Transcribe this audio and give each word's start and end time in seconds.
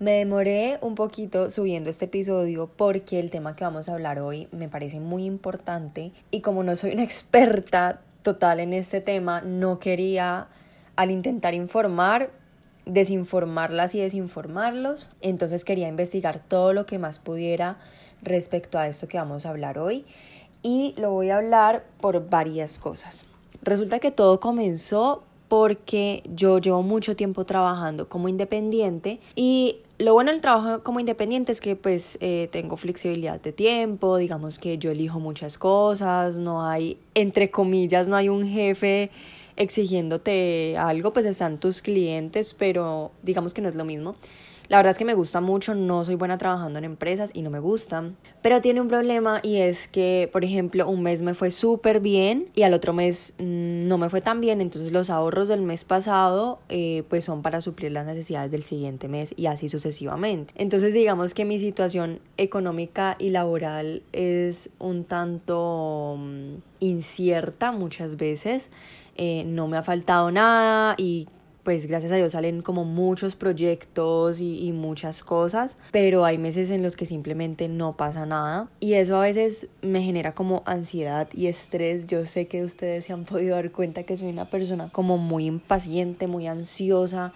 Me 0.00 0.12
demoré 0.12 0.78
un 0.80 0.94
poquito 0.94 1.50
subiendo 1.50 1.90
este 1.90 2.06
episodio 2.06 2.70
porque 2.74 3.20
el 3.20 3.30
tema 3.30 3.54
que 3.54 3.64
vamos 3.64 3.86
a 3.86 3.92
hablar 3.92 4.18
hoy 4.18 4.48
me 4.50 4.66
parece 4.66 4.98
muy 4.98 5.26
importante 5.26 6.12
y 6.30 6.40
como 6.40 6.62
no 6.62 6.74
soy 6.74 6.92
una 6.94 7.02
experta 7.04 8.00
total 8.22 8.60
en 8.60 8.72
este 8.72 9.02
tema, 9.02 9.42
no 9.42 9.78
quería 9.78 10.48
al 10.96 11.10
intentar 11.10 11.52
informar 11.52 12.30
desinformarlas 12.86 13.94
y 13.94 14.00
desinformarlos. 14.00 15.10
Entonces 15.20 15.66
quería 15.66 15.88
investigar 15.88 16.38
todo 16.38 16.72
lo 16.72 16.86
que 16.86 16.98
más 16.98 17.18
pudiera 17.18 17.76
respecto 18.22 18.78
a 18.78 18.88
esto 18.88 19.06
que 19.06 19.18
vamos 19.18 19.44
a 19.44 19.50
hablar 19.50 19.78
hoy 19.78 20.06
y 20.62 20.94
lo 20.96 21.10
voy 21.10 21.28
a 21.28 21.36
hablar 21.36 21.84
por 22.00 22.30
varias 22.30 22.78
cosas. 22.78 23.26
Resulta 23.60 23.98
que 23.98 24.10
todo 24.10 24.40
comenzó 24.40 25.24
porque 25.48 26.22
yo 26.32 26.58
llevo 26.58 26.82
mucho 26.82 27.16
tiempo 27.16 27.44
trabajando 27.44 28.08
como 28.08 28.30
independiente 28.30 29.20
y 29.34 29.80
lo 30.00 30.14
bueno 30.14 30.32
del 30.32 30.40
trabajo 30.40 30.82
como 30.82 30.98
independiente 30.98 31.52
es 31.52 31.60
que 31.60 31.76
pues 31.76 32.16
eh, 32.22 32.48
tengo 32.50 32.78
flexibilidad 32.78 33.38
de 33.38 33.52
tiempo, 33.52 34.16
digamos 34.16 34.58
que 34.58 34.78
yo 34.78 34.90
elijo 34.90 35.20
muchas 35.20 35.58
cosas, 35.58 36.36
no 36.36 36.66
hay, 36.66 36.98
entre 37.14 37.50
comillas, 37.50 38.08
no 38.08 38.16
hay 38.16 38.30
un 38.30 38.48
jefe 38.48 39.10
exigiéndote 39.56 40.78
algo, 40.78 41.12
pues 41.12 41.26
están 41.26 41.58
tus 41.60 41.82
clientes, 41.82 42.54
pero 42.54 43.12
digamos 43.22 43.52
que 43.52 43.60
no 43.60 43.68
es 43.68 43.74
lo 43.74 43.84
mismo. 43.84 44.14
La 44.70 44.76
verdad 44.76 44.92
es 44.92 44.98
que 44.98 45.04
me 45.04 45.14
gusta 45.14 45.40
mucho, 45.40 45.74
no 45.74 46.04
soy 46.04 46.14
buena 46.14 46.38
trabajando 46.38 46.78
en 46.78 46.84
empresas 46.84 47.32
y 47.34 47.42
no 47.42 47.50
me 47.50 47.58
gusta, 47.58 48.12
pero 48.40 48.60
tiene 48.60 48.80
un 48.80 48.86
problema 48.86 49.40
y 49.42 49.56
es 49.56 49.88
que, 49.88 50.30
por 50.32 50.44
ejemplo, 50.44 50.88
un 50.88 51.02
mes 51.02 51.22
me 51.22 51.34
fue 51.34 51.50
súper 51.50 51.98
bien 51.98 52.50
y 52.54 52.62
al 52.62 52.72
otro 52.72 52.92
mes 52.92 53.34
mm, 53.38 53.88
no 53.88 53.98
me 53.98 54.08
fue 54.08 54.20
tan 54.20 54.40
bien, 54.40 54.60
entonces 54.60 54.92
los 54.92 55.10
ahorros 55.10 55.48
del 55.48 55.62
mes 55.62 55.82
pasado 55.82 56.60
eh, 56.68 57.02
pues 57.08 57.24
son 57.24 57.42
para 57.42 57.60
suplir 57.60 57.90
las 57.90 58.06
necesidades 58.06 58.52
del 58.52 58.62
siguiente 58.62 59.08
mes 59.08 59.34
y 59.36 59.46
así 59.46 59.68
sucesivamente. 59.68 60.54
Entonces 60.56 60.94
digamos 60.94 61.34
que 61.34 61.44
mi 61.44 61.58
situación 61.58 62.20
económica 62.36 63.16
y 63.18 63.30
laboral 63.30 64.04
es 64.12 64.70
un 64.78 65.02
tanto 65.02 66.14
mm, 66.16 66.54
incierta 66.78 67.72
muchas 67.72 68.16
veces, 68.16 68.70
eh, 69.16 69.42
no 69.46 69.66
me 69.66 69.78
ha 69.78 69.82
faltado 69.82 70.30
nada 70.30 70.94
y 70.96 71.26
pues 71.70 71.86
gracias 71.86 72.10
a 72.10 72.16
Dios 72.16 72.32
salen 72.32 72.62
como 72.62 72.84
muchos 72.84 73.36
proyectos 73.36 74.40
y, 74.40 74.72
muchas 74.72 75.22
cosas, 75.22 75.76
pero 75.92 76.24
hay 76.24 76.36
meses 76.36 76.68
en 76.70 76.82
los 76.82 76.96
que 76.96 77.06
simplemente 77.06 77.68
no 77.68 77.96
pasa 77.96 78.26
nada 78.26 78.68
y 78.80 78.94
eso 78.94 79.16
a 79.16 79.20
veces 79.20 79.68
me 79.80 80.02
genera 80.02 80.34
como 80.34 80.64
ansiedad 80.66 81.28
y 81.32 81.46
estrés. 81.46 82.06
Yo 82.06 82.26
sé 82.26 82.48
que 82.48 82.64
ustedes 82.64 83.04
se 83.04 83.12
han 83.12 83.24
podido 83.24 83.54
dar 83.54 83.70
cuenta 83.70 84.02
que 84.02 84.16
soy 84.16 84.30
una 84.30 84.50
persona 84.50 84.88
como 84.90 85.16
muy 85.16 85.46
impaciente, 85.46 86.26
muy 86.26 86.48
ansiosa, 86.48 87.32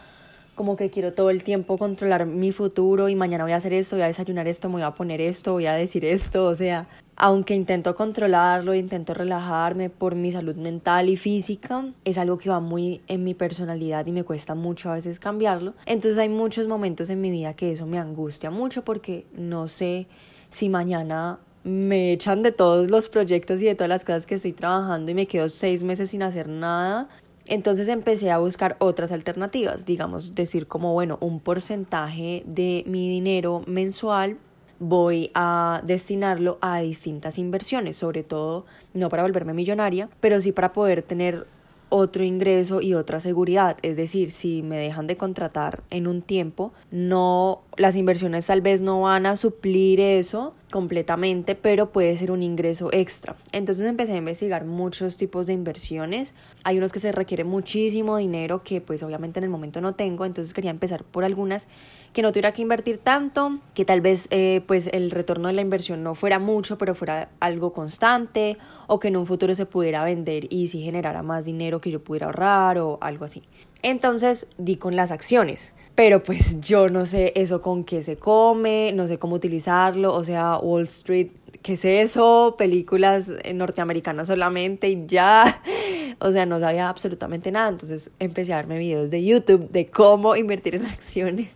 como 0.57 0.75
que 0.75 0.91
quiero 0.91 1.13
todo 1.13 1.31
el 1.31 1.45
tiempo 1.45 1.79
controlar 1.79 2.27
mi 2.27 2.51
futuro 2.51 3.09
y 3.09 3.15
mañana 3.15 3.45
voy 3.45 3.53
a 3.53 3.57
hacer 3.57 3.73
esto, 3.73 3.95
voy 3.95 4.03
a 4.03 4.09
desayunar 4.09 4.49
esto, 4.49 4.69
me 4.69 4.75
voy 4.75 4.83
a 4.83 4.97
poner 4.97 5.21
esto, 5.21 5.53
voy 5.53 5.67
a 5.67 5.75
decir 5.75 6.05
esto, 6.05 6.47
o 6.47 6.57
sea, 6.57 6.89
aunque 7.17 7.55
intento 7.55 7.95
controlarlo, 7.95 8.75
intento 8.75 9.15
relajarme 9.15 9.91
por 9.91 10.15
mi 10.15 10.33
salud 10.33 10.57
mental 10.57 11.09
y 11.09 11.17
física, 11.17 11.93
es 12.05 12.19
algo 12.19 12.39
que 12.39 12.51
va 12.51 12.61
muy 12.61 13.03
en 13.07 13.25
mi 13.25 13.35
personalidad 13.35 14.07
y 14.07 14.13
me 14.13 14.25
cuesta 14.25 14.55
mucho 14.55 14.91
a 14.91 14.95
veces 14.95 15.21
cambiarlo. 15.21 15.75
Entonces 15.87 16.19
hay 16.19 16.29
muchos 16.29 16.67
momentos 16.67 17.11
en 17.11 17.21
mi 17.21 17.31
vida 17.31 17.55
que 17.55 17.73
eso 17.73 17.87
me 17.87 17.99
angustia 17.99 18.51
mucho 18.51 18.85
porque 18.85 19.27
no 19.33 19.69
sé 19.69 20.07
si 20.51 20.69
mañana 20.69 21.39
me 21.63 22.13
echan 22.13 22.43
de 22.43 22.53
todos 22.53 22.91
los 22.91 23.09
proyectos 23.09 23.63
y 23.63 23.67
de 23.67 23.75
todas 23.75 23.89
las 23.89 24.05
cosas 24.05 24.27
que 24.27 24.35
estoy 24.35 24.53
trabajando 24.53 25.11
y 25.11 25.15
me 25.15 25.27
quedo 25.27 25.49
seis 25.49 25.83
meses 25.83 26.11
sin 26.11 26.23
hacer 26.23 26.49
nada. 26.49 27.09
Entonces 27.47 27.89
empecé 27.89 28.31
a 28.31 28.39
buscar 28.39 28.77
otras 28.81 29.13
alternativas, 29.13 29.85
digamos, 29.85 30.35
decir 30.35 30.67
como, 30.67 30.93
bueno, 30.95 31.19
un 31.21 31.41
porcentaje 31.41 32.43
de 32.47 32.85
mi 32.87 33.09
dinero 33.09 33.63
mensual 33.67 34.39
voy 34.79 35.31
a 35.35 35.81
destinarlo 35.85 36.59
a 36.61 36.81
distintas 36.81 37.39
inversiones, 37.39 37.97
sobre 37.97 38.23
todo 38.23 38.67
no 38.93 39.09
para 39.09 39.23
volverme 39.23 39.55
millonaria, 39.55 40.09
pero 40.21 40.41
sí 40.41 40.53
para 40.53 40.73
poder 40.73 41.03
tener 41.03 41.47
otro 41.89 42.25
ingreso 42.25 42.81
y 42.81 42.95
otra 42.95 43.21
seguridad. 43.21 43.77
Es 43.83 43.97
decir, 43.97 44.31
si 44.31 44.63
me 44.63 44.77
dejan 44.77 45.07
de 45.07 45.17
contratar 45.17 45.83
en 45.91 46.07
un 46.07 46.23
tiempo, 46.23 46.73
no 46.91 47.63
las 47.77 47.97
inversiones 47.97 48.47
tal 48.47 48.61
vez 48.61 48.81
no 48.81 49.03
van 49.03 49.27
a 49.27 49.37
suplir 49.37 50.01
eso 50.01 50.55
completamente, 50.71 51.55
pero 51.55 51.93
puede 51.93 52.17
ser 52.17 52.31
un 52.31 52.43
ingreso 52.43 52.89
extra. 52.93 53.37
Entonces 53.53 53.87
empecé 53.87 54.13
a 54.13 54.17
investigar 54.17 54.65
muchos 54.65 55.17
tipos 55.17 55.47
de 55.47 55.53
inversiones. 55.53 56.35
Hay 56.65 56.79
unos 56.79 56.93
que 56.93 57.01
se 57.01 57.13
requiere 57.13 57.45
muchísimo 57.45 58.17
dinero 58.17 58.63
que 58.65 58.81
pues 58.81 59.03
obviamente 59.03 59.39
en 59.39 59.45
el 59.45 59.51
momento 59.51 59.81
no 59.81 59.95
tengo, 59.95 60.25
entonces 60.25 60.53
quería 60.53 60.71
empezar 60.71 61.05
por 61.05 61.25
algunas 61.25 61.69
que 62.13 62.23
no 62.23 62.31
tuviera 62.31 62.53
que 62.53 62.63
invertir 62.63 62.99
tanto, 62.99 63.59
que 63.75 63.85
tal 63.85 64.01
vez 64.01 64.29
eh, 64.31 64.63
pues 64.67 64.89
el 64.93 65.11
retorno 65.11 65.49
de 65.49 65.55
la 65.55 65.61
inversión 65.61 66.03
no 66.03 66.15
fuera 66.15 66.39
mucho, 66.39 66.79
pero 66.79 66.95
fuera 66.95 67.29
algo 67.41 67.73
constante 67.73 68.57
o 68.87 68.99
que 68.99 69.09
en 69.09 69.17
un 69.17 69.27
futuro 69.27 69.55
se 69.55 69.67
pudiera 69.67 70.05
vender 70.05 70.47
y 70.53 70.69
si 70.69 70.83
generara 70.83 71.23
más 71.23 71.45
dinero 71.45 71.81
que 71.81 71.91
yo 71.91 72.03
pudiera 72.03 72.27
ahorrar 72.27 72.79
o 72.79 72.99
algo 73.01 73.25
así. 73.25 73.43
Entonces 73.83 74.49
di 74.59 74.77
con 74.77 74.97
las 74.97 75.11
acciones 75.11 75.73
pero 75.95 76.23
pues 76.23 76.61
yo 76.61 76.89
no 76.89 77.05
sé 77.05 77.33
eso 77.37 77.61
con 77.61 77.85
qué 77.85 78.03
se 78.03 78.17
come, 78.17 78.93
no 78.93 79.07
sé 79.07 79.19
cómo 79.19 79.37
utilizarlo, 79.37 80.13
o 80.15 80.25
sea, 80.25 80.59
Wall 80.59 80.85
Street, 80.85 81.29
¿qué 81.63 81.75
es 81.75 81.85
eso? 81.85 82.57
Películas 82.59 83.31
norteamericanas 83.55 84.27
solamente 84.27 84.89
y 84.89 85.07
ya, 85.07 85.63
o 86.19 86.33
sea, 86.33 86.47
no 86.47 86.59
sabía 86.59 86.89
absolutamente 86.89 87.53
nada, 87.53 87.69
entonces 87.69 88.11
empecé 88.19 88.53
a 88.53 88.57
verme 88.57 88.79
videos 88.79 89.11
de 89.11 89.25
YouTube 89.25 89.71
de 89.71 89.87
cómo 89.87 90.35
invertir 90.35 90.75
en 90.75 90.87
acciones, 90.87 91.51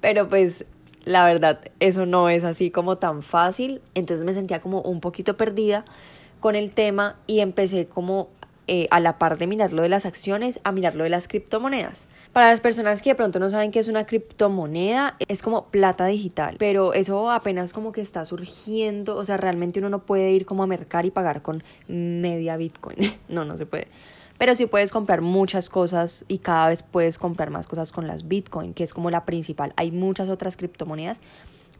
pero 0.00 0.28
pues 0.28 0.66
la 1.04 1.24
verdad 1.24 1.60
eso 1.80 2.04
no 2.04 2.28
es 2.28 2.44
así 2.44 2.70
como 2.70 2.98
tan 2.98 3.22
fácil, 3.22 3.80
entonces 3.94 4.26
me 4.26 4.34
sentía 4.34 4.60
como 4.60 4.82
un 4.82 5.00
poquito 5.00 5.38
perdida 5.38 5.86
con 6.40 6.54
el 6.54 6.70
tema 6.70 7.16
y 7.26 7.40
empecé 7.40 7.86
como 7.86 8.28
eh, 8.66 8.88
a 8.90 9.00
la 9.00 9.18
par 9.18 9.36
de 9.36 9.46
mirar 9.46 9.72
lo 9.72 9.82
de 9.82 9.88
las 9.88 10.06
acciones, 10.06 10.60
a 10.64 10.72
mirar 10.72 10.94
lo 10.94 11.04
de 11.04 11.10
las 11.10 11.28
criptomonedas. 11.28 12.06
Para 12.32 12.48
las 12.48 12.60
personas 12.60 13.02
que 13.02 13.10
de 13.10 13.14
pronto 13.14 13.38
no 13.38 13.50
saben 13.50 13.70
qué 13.70 13.78
es 13.78 13.88
una 13.88 14.06
criptomoneda, 14.06 15.16
es 15.28 15.42
como 15.42 15.66
plata 15.66 16.06
digital, 16.06 16.56
pero 16.58 16.94
eso 16.94 17.30
apenas 17.30 17.72
como 17.72 17.92
que 17.92 18.00
está 18.00 18.24
surgiendo, 18.24 19.16
o 19.16 19.24
sea, 19.24 19.36
realmente 19.36 19.80
uno 19.80 19.90
no 19.90 19.98
puede 19.98 20.32
ir 20.32 20.46
como 20.46 20.62
a 20.62 20.66
mercar 20.66 21.04
y 21.04 21.10
pagar 21.10 21.42
con 21.42 21.62
media 21.88 22.56
Bitcoin, 22.56 22.96
no, 23.28 23.44
no 23.44 23.58
se 23.58 23.66
puede. 23.66 23.88
Pero 24.38 24.54
sí 24.54 24.66
puedes 24.66 24.90
comprar 24.90 25.20
muchas 25.20 25.70
cosas 25.70 26.24
y 26.26 26.38
cada 26.38 26.68
vez 26.68 26.82
puedes 26.82 27.18
comprar 27.18 27.50
más 27.50 27.66
cosas 27.66 27.92
con 27.92 28.06
las 28.06 28.26
Bitcoin, 28.26 28.74
que 28.74 28.82
es 28.82 28.92
como 28.92 29.10
la 29.10 29.24
principal. 29.24 29.72
Hay 29.76 29.92
muchas 29.92 30.28
otras 30.28 30.56
criptomonedas, 30.56 31.20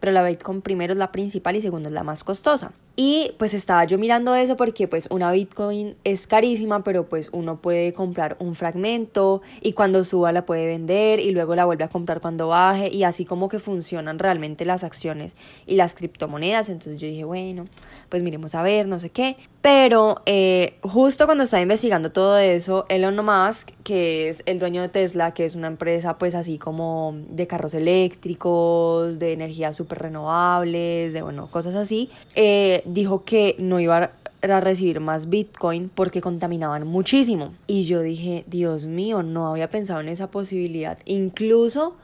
pero 0.05 0.13
la 0.13 0.23
Bitcoin 0.23 0.61
primero 0.61 0.93
es 0.93 0.99
la 0.99 1.11
principal 1.13 1.57
y 1.57 1.63
segundo 1.63 1.89
es 1.89 1.95
la 1.95 2.03
más 2.03 2.25
costosa. 2.25 2.73
Y 2.95 3.33
pues 3.39 3.55
estaba 3.55 3.85
yo 3.87 3.99
mirando 3.99 4.35
eso 4.37 4.55
porque 4.55 4.87
pues 4.87 5.09
una 5.11 5.33
Bitcoin 5.33 5.97
es 6.05 6.29
carísima, 6.29 6.85
pero 6.85 7.09
pues 7.09 7.29
uno 7.33 7.61
puede 7.61 7.93
comprar 7.93 8.37
un 8.39 8.55
fragmento 8.55 9.43
y 9.63 9.73
cuando 9.73 10.05
suba 10.05 10.31
la 10.31 10.47
puede 10.47 10.67
vender 10.67 11.19
y 11.19 11.31
luego 11.31 11.57
la 11.57 11.65
vuelve 11.65 11.83
a 11.85 11.89
comprar 11.89 12.21
cuando 12.21 12.49
baje 12.49 12.89
y 12.95 13.03
así 13.03 13.25
como 13.25 13.49
que 13.49 13.59
funcionan 13.59 14.21
realmente 14.21 14.65
las 14.65 14.85
acciones 14.85 15.35
y 15.67 15.75
las 15.75 15.95
criptomonedas. 15.95 16.69
Entonces 16.69 17.01
yo 17.01 17.09
dije, 17.09 17.25
bueno, 17.25 17.65
pues 18.11 18.23
miremos 18.23 18.55
a 18.55 18.63
ver, 18.63 18.87
no 18.87 19.01
sé 19.01 19.09
qué. 19.09 19.39
Pero 19.61 20.21
eh, 20.27 20.77
justo 20.83 21.25
cuando 21.25 21.45
estaba 21.45 21.63
investigando 21.63 22.13
todo 22.13 22.37
eso, 22.37 22.85
Elon 22.91 23.25
Musk, 23.25 23.71
que 23.83 24.29
es 24.29 24.43
el 24.45 24.59
dueño 24.59 24.83
de 24.83 24.91
Tesla, 24.91 25.33
que 25.33 25.47
es 25.47 25.55
una 25.55 25.69
empresa 25.69 26.19
pues 26.19 26.35
así 26.35 26.59
como 26.59 27.17
de 27.31 27.47
carros 27.47 27.75
eléctricos, 27.75 29.19
de 29.19 29.33
energías 29.33 29.81
súper 29.95 30.03
renovables, 30.03 31.13
de 31.13 31.23
bueno, 31.23 31.49
cosas 31.51 31.75
así, 31.75 32.11
eh, 32.35 32.83
dijo 32.87 33.25
que 33.25 33.57
no 33.59 33.81
iba 33.81 34.11
a 34.43 34.61
recibir 34.61 35.01
más 35.01 35.29
Bitcoin 35.29 35.89
porque 35.89 36.21
contaminaban 36.21 36.87
muchísimo. 36.87 37.55
Y 37.67 37.85
yo 37.85 38.01
dije, 38.01 38.45
Dios 38.47 38.87
mío, 38.87 39.23
no 39.23 39.49
había 39.49 39.71
pensado 39.71 40.01
en 40.01 40.09
esa 40.09 40.31
posibilidad. 40.31 40.99
Incluso 41.07 41.97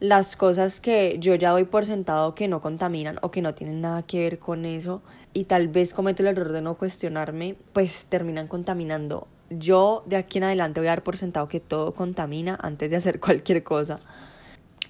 las 0.00 0.36
cosas 0.36 0.80
que 0.80 1.18
yo 1.20 1.34
ya 1.36 1.50
doy 1.50 1.64
por 1.64 1.86
sentado 1.86 2.34
que 2.34 2.48
no 2.48 2.60
contaminan 2.60 3.18
o 3.22 3.30
que 3.30 3.42
no 3.42 3.54
tienen 3.54 3.80
nada 3.80 4.02
que 4.02 4.20
ver 4.20 4.38
con 4.38 4.64
eso 4.64 5.02
y 5.32 5.44
tal 5.44 5.68
vez 5.68 5.94
cometo 5.94 6.22
el 6.22 6.28
error 6.28 6.52
de 6.52 6.62
no 6.62 6.74
cuestionarme, 6.74 7.56
pues 7.72 8.06
terminan 8.08 8.48
contaminando. 8.48 9.28
Yo 9.50 10.02
de 10.06 10.16
aquí 10.16 10.38
en 10.38 10.44
adelante 10.44 10.80
voy 10.80 10.88
a 10.88 10.90
dar 10.90 11.02
por 11.02 11.16
sentado 11.16 11.48
que 11.48 11.60
todo 11.60 11.94
contamina 11.94 12.58
antes 12.60 12.90
de 12.90 12.96
hacer 12.96 13.20
cualquier 13.20 13.62
cosa. 13.62 14.00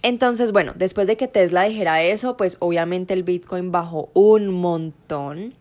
Entonces, 0.04 0.52
bueno, 0.52 0.74
después 0.76 1.06
de 1.06 1.16
que 1.16 1.28
Tesla 1.28 1.62
dijera 1.62 2.02
eso, 2.02 2.36
pues 2.36 2.58
obviamente 2.60 3.14
el 3.14 3.22
Bitcoin 3.22 3.72
bajó 3.72 4.10
un 4.12 4.48
montón 4.48 5.54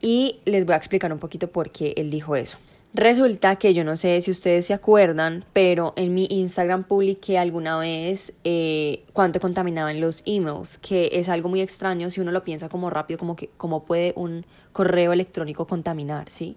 y 0.00 0.40
les 0.46 0.64
voy 0.64 0.72
a 0.72 0.78
explicar 0.78 1.12
un 1.12 1.18
poquito 1.18 1.48
por 1.48 1.70
qué 1.70 1.92
él 1.98 2.10
dijo 2.10 2.34
eso. 2.34 2.56
Resulta 2.94 3.56
que 3.56 3.74
yo 3.74 3.84
no 3.84 3.98
sé 3.98 4.18
si 4.22 4.30
ustedes 4.30 4.64
se 4.64 4.72
acuerdan, 4.72 5.44
pero 5.52 5.92
en 5.96 6.14
mi 6.14 6.26
Instagram 6.30 6.84
publiqué 6.84 7.36
alguna 7.36 7.78
vez 7.78 8.32
eh, 8.44 9.04
cuánto 9.12 9.40
contaminaban 9.40 10.00
los 10.00 10.22
emails, 10.24 10.78
que 10.78 11.10
es 11.12 11.28
algo 11.28 11.50
muy 11.50 11.60
extraño 11.60 12.08
si 12.08 12.22
uno 12.22 12.32
lo 12.32 12.42
piensa 12.42 12.70
como 12.70 12.88
rápido, 12.88 13.18
como 13.18 13.36
que 13.36 13.50
cómo 13.58 13.84
puede 13.84 14.14
un 14.16 14.46
correo 14.72 15.12
electrónico 15.12 15.66
contaminar, 15.66 16.30
¿sí? 16.30 16.56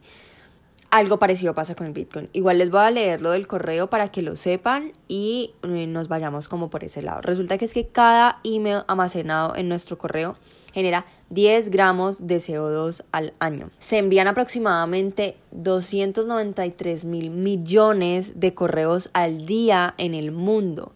Algo 0.95 1.19
parecido 1.19 1.53
pasa 1.53 1.75
con 1.75 1.87
el 1.87 1.91
Bitcoin. 1.91 2.29
Igual 2.31 2.57
les 2.57 2.69
voy 2.69 2.79
a 2.79 2.89
leer 2.89 3.19
lo 3.19 3.31
del 3.31 3.47
correo 3.47 3.89
para 3.89 4.13
que 4.13 4.21
lo 4.21 4.37
sepan 4.37 4.93
y 5.09 5.53
eh, 5.63 5.87
nos 5.87 6.07
vayamos 6.07 6.47
como 6.47 6.69
por 6.69 6.85
ese 6.85 7.01
lado. 7.01 7.19
Resulta 7.19 7.57
que 7.57 7.65
es 7.65 7.73
que 7.73 7.89
cada 7.89 8.39
email 8.45 8.83
almacenado 8.87 9.57
en 9.57 9.67
nuestro 9.67 9.97
correo 9.97 10.37
genera 10.73 11.05
10 11.31 11.67
gramos 11.67 12.27
de 12.27 12.37
CO2 12.37 13.03
al 13.11 13.33
año. 13.39 13.71
Se 13.77 13.97
envían 13.97 14.29
aproximadamente 14.29 15.35
293 15.51 17.03
mil 17.03 17.29
millones 17.29 18.39
de 18.39 18.53
correos 18.53 19.09
al 19.11 19.45
día 19.45 19.95
en 19.97 20.13
el 20.13 20.31
mundo. 20.31 20.93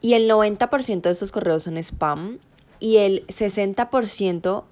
Y 0.00 0.14
el 0.14 0.30
90% 0.30 1.00
de 1.00 1.10
estos 1.10 1.32
correos 1.32 1.64
son 1.64 1.76
spam 1.78 2.38
y 2.78 2.98
el 2.98 3.26
60% 3.26 4.62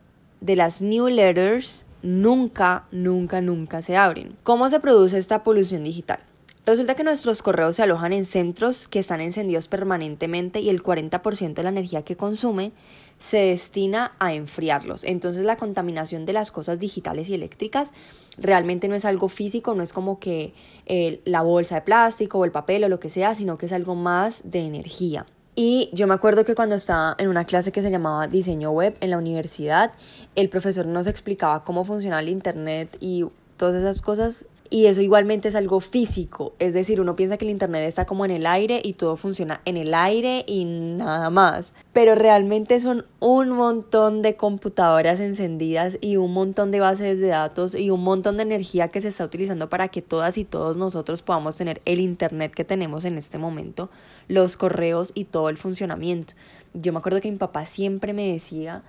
de 0.40 0.54
las 0.54 0.80
newsletters 0.82 1.84
nunca, 2.02 2.86
nunca, 2.90 3.40
nunca 3.40 3.82
se 3.82 3.96
abren. 3.96 4.36
¿Cómo 4.42 4.68
se 4.68 4.80
produce 4.80 5.18
esta 5.18 5.42
polución 5.42 5.84
digital? 5.84 6.20
Resulta 6.64 6.94
que 6.94 7.02
nuestros 7.02 7.42
correos 7.42 7.74
se 7.76 7.82
alojan 7.82 8.12
en 8.12 8.24
centros 8.24 8.86
que 8.86 9.00
están 9.00 9.20
encendidos 9.20 9.66
permanentemente 9.66 10.60
y 10.60 10.68
el 10.68 10.80
40% 10.80 11.54
de 11.54 11.62
la 11.64 11.70
energía 11.70 12.02
que 12.02 12.16
consumen 12.16 12.72
se 13.18 13.38
destina 13.38 14.12
a 14.20 14.32
enfriarlos. 14.32 15.02
Entonces 15.02 15.44
la 15.44 15.56
contaminación 15.56 16.24
de 16.24 16.32
las 16.32 16.52
cosas 16.52 16.78
digitales 16.78 17.28
y 17.28 17.34
eléctricas 17.34 17.92
realmente 18.38 18.86
no 18.86 18.94
es 18.94 19.04
algo 19.04 19.28
físico, 19.28 19.74
no 19.74 19.82
es 19.82 19.92
como 19.92 20.20
que 20.20 20.54
eh, 20.86 21.20
la 21.24 21.42
bolsa 21.42 21.76
de 21.76 21.82
plástico 21.82 22.38
o 22.38 22.44
el 22.44 22.52
papel 22.52 22.84
o 22.84 22.88
lo 22.88 23.00
que 23.00 23.10
sea, 23.10 23.34
sino 23.34 23.58
que 23.58 23.66
es 23.66 23.72
algo 23.72 23.96
más 23.96 24.42
de 24.44 24.60
energía. 24.60 25.26
Y 25.54 25.90
yo 25.92 26.06
me 26.06 26.14
acuerdo 26.14 26.44
que 26.44 26.54
cuando 26.54 26.74
estaba 26.74 27.14
en 27.18 27.28
una 27.28 27.44
clase 27.44 27.72
que 27.72 27.82
se 27.82 27.90
llamaba 27.90 28.26
diseño 28.26 28.70
web 28.70 28.96
en 29.00 29.10
la 29.10 29.18
universidad, 29.18 29.92
el 30.34 30.48
profesor 30.48 30.86
nos 30.86 31.06
explicaba 31.06 31.62
cómo 31.62 31.84
funciona 31.84 32.20
el 32.20 32.30
Internet 32.30 32.96
y 33.00 33.26
todas 33.58 33.76
esas 33.76 34.00
cosas. 34.00 34.46
Y 34.72 34.86
eso 34.86 35.02
igualmente 35.02 35.48
es 35.48 35.54
algo 35.54 35.80
físico, 35.80 36.54
es 36.58 36.72
decir, 36.72 36.98
uno 36.98 37.14
piensa 37.14 37.36
que 37.36 37.44
el 37.44 37.50
Internet 37.50 37.86
está 37.86 38.06
como 38.06 38.24
en 38.24 38.30
el 38.30 38.46
aire 38.46 38.80
y 38.82 38.94
todo 38.94 39.16
funciona 39.16 39.60
en 39.66 39.76
el 39.76 39.92
aire 39.92 40.46
y 40.46 40.64
nada 40.64 41.28
más. 41.28 41.74
Pero 41.92 42.14
realmente 42.14 42.80
son 42.80 43.04
un 43.20 43.50
montón 43.50 44.22
de 44.22 44.34
computadoras 44.34 45.20
encendidas 45.20 45.98
y 46.00 46.16
un 46.16 46.32
montón 46.32 46.70
de 46.70 46.80
bases 46.80 47.20
de 47.20 47.28
datos 47.28 47.74
y 47.74 47.90
un 47.90 48.02
montón 48.02 48.38
de 48.38 48.44
energía 48.44 48.88
que 48.88 49.02
se 49.02 49.08
está 49.08 49.26
utilizando 49.26 49.68
para 49.68 49.88
que 49.88 50.00
todas 50.00 50.38
y 50.38 50.44
todos 50.46 50.78
nosotros 50.78 51.20
podamos 51.20 51.54
tener 51.58 51.82
el 51.84 52.00
Internet 52.00 52.54
que 52.54 52.64
tenemos 52.64 53.04
en 53.04 53.18
este 53.18 53.36
momento 53.36 53.90
los 54.26 54.56
correos 54.56 55.12
y 55.14 55.24
todo 55.24 55.50
el 55.50 55.58
funcionamiento. 55.58 56.32
Yo 56.72 56.94
me 56.94 56.98
acuerdo 57.00 57.20
que 57.20 57.30
mi 57.30 57.36
papá 57.36 57.66
siempre 57.66 58.14
me 58.14 58.32
decía 58.32 58.84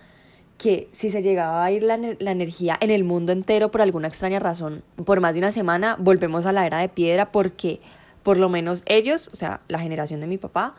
que 0.64 0.88
si 0.94 1.10
se 1.10 1.22
llegaba 1.22 1.62
a 1.62 1.72
ir 1.72 1.84
la, 1.84 1.96
energía 1.96 2.78
en 2.80 2.90
el 2.90 3.04
mundo 3.04 3.34
entero 3.34 3.70
por 3.70 3.82
alguna 3.82 4.08
extraña 4.08 4.40
razón, 4.40 4.82
por 5.04 5.20
más 5.20 5.34
de 5.34 5.40
una 5.40 5.52
semana, 5.52 5.98
volvemos 6.00 6.46
a 6.46 6.54
la 6.54 6.66
era 6.66 6.78
de 6.78 6.88
piedra 6.88 7.34
porque 7.34 7.82
por 8.24 8.38
lo 8.38 8.48
menos 8.48 8.82
ellos, 8.86 9.30
o 9.34 9.36
sea, 9.36 9.60
la 9.68 9.80
generación 9.80 10.22
de 10.22 10.28
mi 10.28 10.38
papá, 10.38 10.76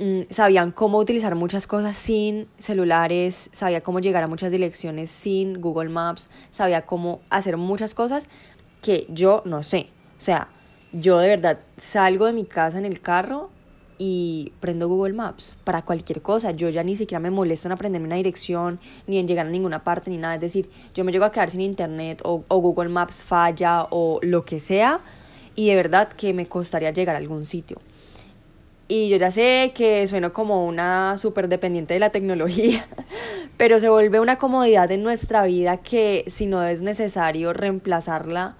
mm, 0.00 0.22
sabían 0.30 0.72
cómo 0.72 0.98
utilizar 0.98 1.36
muchas 1.36 1.68
cosas 1.68 1.96
sin 1.96 2.48
celulares, 2.58 3.50
sabía 3.52 3.82
cómo 3.82 4.00
llegar 4.00 4.24
a 4.24 4.26
muchas 4.26 4.50
direcciones 4.50 5.12
sin 5.12 5.60
Google 5.60 5.90
Maps, 5.90 6.28
sabía 6.50 6.84
cómo 6.84 7.20
hacer 7.30 7.56
muchas 7.56 7.94
cosas 7.94 8.28
que 8.82 9.06
yo 9.10 9.42
no 9.44 9.62
sé. 9.62 9.90
O 10.18 10.20
sea, 10.20 10.48
yo 10.90 11.18
de 11.18 11.28
verdad 11.28 11.60
salgo 11.76 12.26
de 12.26 12.32
mi 12.32 12.46
casa 12.46 12.78
en 12.78 12.84
el 12.84 13.00
carro 13.00 13.50
y 14.02 14.54
prendo 14.60 14.88
Google 14.88 15.12
Maps 15.12 15.54
para 15.62 15.82
cualquier 15.82 16.22
cosa. 16.22 16.52
Yo 16.52 16.70
ya 16.70 16.82
ni 16.82 16.96
siquiera 16.96 17.20
me 17.20 17.30
molesto 17.30 17.68
en 17.68 17.72
aprenderme 17.72 18.06
una 18.06 18.16
dirección, 18.16 18.80
ni 19.06 19.18
en 19.18 19.28
llegar 19.28 19.46
a 19.46 19.50
ninguna 19.50 19.84
parte, 19.84 20.08
ni 20.08 20.16
nada. 20.16 20.36
Es 20.36 20.40
decir, 20.40 20.70
yo 20.94 21.04
me 21.04 21.12
llego 21.12 21.26
a 21.26 21.30
quedar 21.30 21.50
sin 21.50 21.60
internet 21.60 22.22
o, 22.24 22.42
o 22.48 22.58
Google 22.60 22.88
Maps 22.88 23.22
falla 23.22 23.86
o 23.90 24.18
lo 24.22 24.46
que 24.46 24.58
sea 24.58 25.02
y 25.54 25.68
de 25.68 25.76
verdad 25.76 26.08
que 26.08 26.32
me 26.32 26.46
costaría 26.46 26.92
llegar 26.92 27.14
a 27.14 27.18
algún 27.18 27.44
sitio. 27.44 27.78
Y 28.88 29.10
yo 29.10 29.18
ya 29.18 29.30
sé 29.30 29.72
que 29.74 30.08
sueno 30.08 30.32
como 30.32 30.66
una 30.66 31.18
súper 31.18 31.48
dependiente 31.48 31.92
de 31.92 32.00
la 32.00 32.08
tecnología, 32.08 32.88
pero 33.58 33.78
se 33.80 33.90
vuelve 33.90 34.18
una 34.18 34.38
comodidad 34.38 34.90
en 34.90 35.02
nuestra 35.02 35.44
vida 35.44 35.76
que 35.76 36.24
si 36.28 36.46
no 36.46 36.64
es 36.64 36.80
necesario 36.80 37.52
reemplazarla 37.52 38.56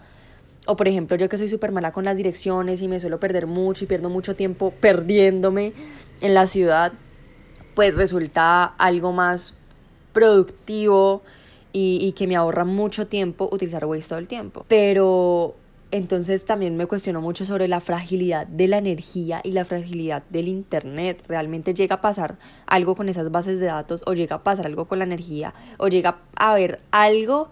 o 0.67 0.77
por 0.77 0.89
ejemplo, 0.89 1.17
yo 1.17 1.29
que 1.29 1.39
soy 1.39 1.49
súper 1.49 1.73
mala 1.73 1.93
con 1.93 2.05
las 2.05 2.17
direcciones 2.17 2.83
y 2.83 2.89
me 2.89 3.01
suelo 3.01 3.19
perder 3.19 3.47
mucho 3.47 3.85
y 3.85 3.87
pierdo 3.87 4.11
mucho 4.11 4.37
tiempo 4.37 4.73
perdiéndome 4.81 5.73
en 6.21 6.35
la 6.35 6.47
ciudad, 6.47 6.93
pues 7.75 7.95
resulta 7.95 8.65
algo 8.65 9.13
más 9.13 9.57
productivo 10.13 11.23
y, 11.73 11.99
y 12.03 12.13
que 12.13 12.27
me 12.27 12.37
ahorra 12.37 12.65
mucho 12.65 13.07
tiempo 13.07 13.49
utilizar 13.51 13.85
Waze 13.85 14.09
todo 14.09 14.19
el 14.19 14.29
tiempo. 14.29 14.65
Pero 14.69 15.55
entonces 15.93 16.45
también 16.45 16.77
me 16.77 16.87
cuestiono 16.87 17.21
mucho 17.21 17.45
sobre 17.45 17.67
la 17.67 17.81
fragilidad 17.81 18.47
de 18.47 18.69
la 18.69 18.79
energía 18.79 19.41
y 19.43 19.53
la 19.53 19.65
fragilidad 19.65 20.23
del 20.31 20.49
Internet. 20.49 21.25
¿Realmente 21.27 21.75
llega 21.75 21.97
a 21.97 22.01
pasar 22.01 22.39
algo 22.67 22.95
con 22.95 23.09
esas 23.09 23.31
bases 23.31 23.59
de 23.59 23.67
datos 23.67 24.03
o 24.07 24.15
llega 24.15 24.37
a 24.37 24.43
pasar 24.45 24.67
algo 24.67 24.87
con 24.87 24.99
la 24.99 25.05
energía 25.05 25.53
o 25.79 25.89
llega 25.89 26.19
a 26.37 26.53
haber 26.53 26.81
algo 26.91 27.51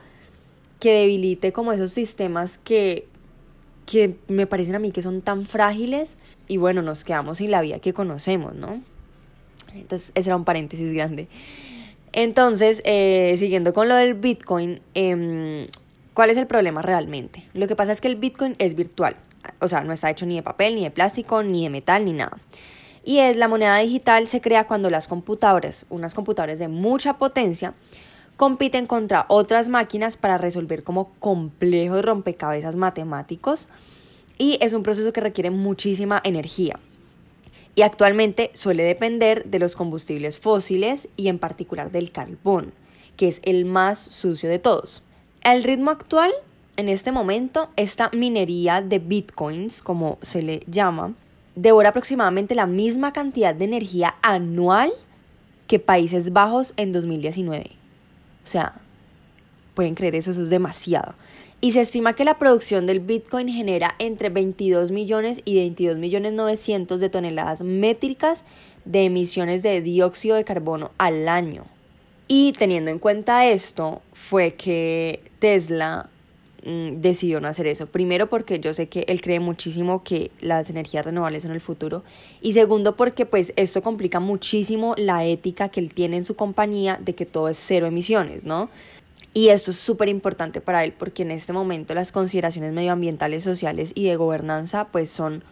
que 0.80 0.92
debilite 0.92 1.52
como 1.52 1.72
esos 1.72 1.92
sistemas 1.92 2.58
que, 2.58 3.06
que 3.86 4.16
me 4.28 4.46
parecen 4.46 4.74
a 4.74 4.78
mí 4.78 4.90
que 4.90 5.02
son 5.02 5.22
tan 5.22 5.46
frágiles 5.46 6.16
y 6.46 6.56
bueno, 6.56 6.82
nos 6.82 7.04
quedamos 7.04 7.38
sin 7.38 7.50
la 7.50 7.60
vida 7.60 7.78
que 7.78 7.92
conocemos, 7.92 8.54
¿no? 8.54 8.82
Entonces, 9.74 10.12
ese 10.14 10.30
era 10.30 10.36
un 10.36 10.44
paréntesis 10.44 10.92
grande. 10.92 11.28
Entonces, 12.12 12.80
eh, 12.84 13.34
siguiendo 13.38 13.74
con 13.74 13.88
lo 13.88 13.94
del 13.94 14.14
Bitcoin, 14.14 14.80
eh, 14.94 15.68
¿cuál 16.14 16.30
es 16.30 16.36
el 16.38 16.46
problema 16.46 16.82
realmente? 16.82 17.44
Lo 17.52 17.68
que 17.68 17.76
pasa 17.76 17.92
es 17.92 18.00
que 18.00 18.08
el 18.08 18.16
Bitcoin 18.16 18.56
es 18.58 18.74
virtual, 18.74 19.16
o 19.60 19.68
sea, 19.68 19.82
no 19.82 19.92
está 19.92 20.10
hecho 20.10 20.26
ni 20.26 20.36
de 20.36 20.42
papel, 20.42 20.74
ni 20.74 20.84
de 20.84 20.90
plástico, 20.90 21.42
ni 21.42 21.64
de 21.64 21.70
metal, 21.70 22.04
ni 22.04 22.12
nada. 22.12 22.38
Y 23.04 23.18
es 23.18 23.36
la 23.36 23.48
moneda 23.48 23.78
digital 23.78 24.26
se 24.26 24.40
crea 24.40 24.66
cuando 24.66 24.90
las 24.90 25.08
computadoras, 25.08 25.86
unas 25.88 26.14
computadoras 26.14 26.58
de 26.58 26.68
mucha 26.68 27.18
potencia, 27.18 27.74
compiten 28.38 28.86
contra 28.86 29.26
otras 29.28 29.68
máquinas 29.68 30.16
para 30.16 30.38
resolver 30.38 30.84
como 30.84 31.10
complejos 31.18 32.04
rompecabezas 32.04 32.76
matemáticos 32.76 33.68
y 34.38 34.58
es 34.62 34.72
un 34.74 34.84
proceso 34.84 35.12
que 35.12 35.20
requiere 35.20 35.50
muchísima 35.50 36.20
energía. 36.22 36.78
Y 37.74 37.82
actualmente 37.82 38.52
suele 38.54 38.84
depender 38.84 39.44
de 39.44 39.58
los 39.58 39.74
combustibles 39.74 40.38
fósiles 40.38 41.08
y 41.16 41.26
en 41.26 41.40
particular 41.40 41.90
del 41.90 42.12
carbón, 42.12 42.72
que 43.16 43.26
es 43.26 43.40
el 43.42 43.64
más 43.64 43.98
sucio 43.98 44.48
de 44.48 44.60
todos. 44.60 45.02
El 45.42 45.64
ritmo 45.64 45.90
actual, 45.90 46.30
en 46.76 46.88
este 46.88 47.10
momento, 47.10 47.70
esta 47.74 48.08
minería 48.12 48.80
de 48.80 49.00
bitcoins, 49.00 49.82
como 49.82 50.16
se 50.22 50.42
le 50.42 50.62
llama, 50.68 51.12
devora 51.56 51.88
aproximadamente 51.88 52.54
la 52.54 52.66
misma 52.66 53.12
cantidad 53.12 53.52
de 53.52 53.64
energía 53.64 54.14
anual 54.22 54.92
que 55.66 55.80
Países 55.80 56.32
Bajos 56.32 56.72
en 56.76 56.92
2019. 56.92 57.77
O 58.48 58.50
sea, 58.50 58.72
pueden 59.74 59.94
creer 59.94 60.14
eso, 60.14 60.30
eso 60.30 60.40
es 60.40 60.48
demasiado. 60.48 61.14
Y 61.60 61.72
se 61.72 61.82
estima 61.82 62.14
que 62.14 62.24
la 62.24 62.38
producción 62.38 62.86
del 62.86 63.00
Bitcoin 63.00 63.46
genera 63.50 63.94
entre 63.98 64.30
22 64.30 64.90
millones 64.90 65.42
y 65.44 65.56
22 65.56 65.98
millones 65.98 66.32
900 66.32 66.98
de 66.98 67.10
toneladas 67.10 67.60
métricas 67.60 68.44
de 68.86 69.02
emisiones 69.02 69.62
de 69.62 69.82
dióxido 69.82 70.36
de 70.36 70.44
carbono 70.44 70.92
al 70.96 71.28
año. 71.28 71.66
Y 72.26 72.54
teniendo 72.54 72.90
en 72.90 72.98
cuenta 72.98 73.44
esto, 73.44 74.00
fue 74.14 74.54
que 74.54 75.20
Tesla 75.40 76.08
mm, 76.68 77.00
decidió 77.00 77.40
no 77.40 77.48
hacer 77.48 77.66
eso. 77.66 77.86
Primero 77.86 78.28
porque 78.28 78.60
yo 78.60 78.74
sé 78.74 78.88
que 78.88 79.04
él 79.08 79.20
cree 79.20 79.40
muchísimo 79.40 80.04
que 80.04 80.30
las 80.40 80.70
energías 80.70 81.04
renovables 81.04 81.42
son 81.42 81.52
el 81.52 81.60
futuro. 81.60 82.04
Y 82.42 82.52
segundo 82.52 82.94
porque 82.96 83.26
pues 83.26 83.52
esto 83.56 83.82
complica 83.82 84.20
muchísimo 84.20 84.94
la 84.96 85.24
ética 85.24 85.70
que 85.70 85.80
él 85.80 85.94
tiene 85.94 86.18
en 86.18 86.24
su 86.24 86.36
compañía 86.36 86.98
de 87.02 87.14
que 87.14 87.26
todo 87.26 87.48
es 87.48 87.58
cero 87.58 87.86
emisiones, 87.86 88.44
¿no? 88.44 88.68
Y 89.34 89.48
esto 89.48 89.70
es 89.70 89.76
súper 89.76 90.08
importante 90.08 90.60
para 90.60 90.84
él 90.84 90.92
porque 90.96 91.22
en 91.22 91.30
este 91.30 91.52
momento 91.52 91.94
las 91.94 92.12
consideraciones 92.12 92.72
medioambientales, 92.72 93.44
sociales 93.44 93.92
y 93.94 94.06
de 94.06 94.16
gobernanza 94.16 94.86
pues 94.86 95.10
son 95.10 95.42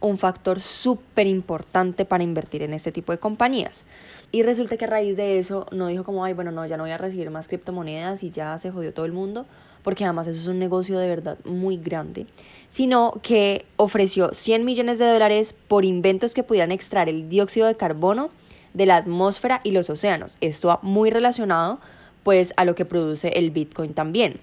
un 0.00 0.18
factor 0.18 0.60
súper 0.60 1.26
importante 1.26 2.04
para 2.04 2.22
invertir 2.22 2.62
en 2.62 2.74
este 2.74 2.92
tipo 2.92 3.12
de 3.12 3.18
compañías. 3.18 3.86
Y 4.32 4.42
resulta 4.42 4.76
que 4.76 4.84
a 4.84 4.88
raíz 4.88 5.16
de 5.16 5.38
eso 5.38 5.66
no 5.72 5.86
dijo 5.86 6.04
como, 6.04 6.24
ay, 6.24 6.34
bueno, 6.34 6.50
no, 6.50 6.66
ya 6.66 6.76
no 6.76 6.82
voy 6.82 6.92
a 6.92 6.98
recibir 6.98 7.30
más 7.30 7.48
criptomonedas 7.48 8.22
y 8.22 8.30
ya 8.30 8.56
se 8.58 8.70
jodió 8.70 8.92
todo 8.92 9.06
el 9.06 9.12
mundo, 9.12 9.46
porque 9.84 10.04
además 10.04 10.26
eso 10.26 10.40
es 10.40 10.46
un 10.48 10.58
negocio 10.58 10.98
de 10.98 11.06
verdad 11.06 11.38
muy 11.44 11.76
grande, 11.76 12.26
sino 12.70 13.20
que 13.22 13.66
ofreció 13.76 14.32
100 14.32 14.64
millones 14.64 14.98
de 14.98 15.06
dólares 15.06 15.54
por 15.68 15.84
inventos 15.84 16.34
que 16.34 16.42
pudieran 16.42 16.72
extraer 16.72 17.08
el 17.08 17.28
dióxido 17.28 17.68
de 17.68 17.76
carbono 17.76 18.30
de 18.72 18.86
la 18.86 18.96
atmósfera 18.96 19.60
y 19.62 19.70
los 19.70 19.90
océanos. 19.90 20.36
Esto 20.40 20.68
va 20.68 20.80
muy 20.82 21.10
relacionado 21.10 21.78
pues 22.24 22.54
a 22.56 22.64
lo 22.64 22.74
que 22.74 22.86
produce 22.86 23.28
el 23.28 23.50
Bitcoin 23.50 23.92
también. 23.92 24.40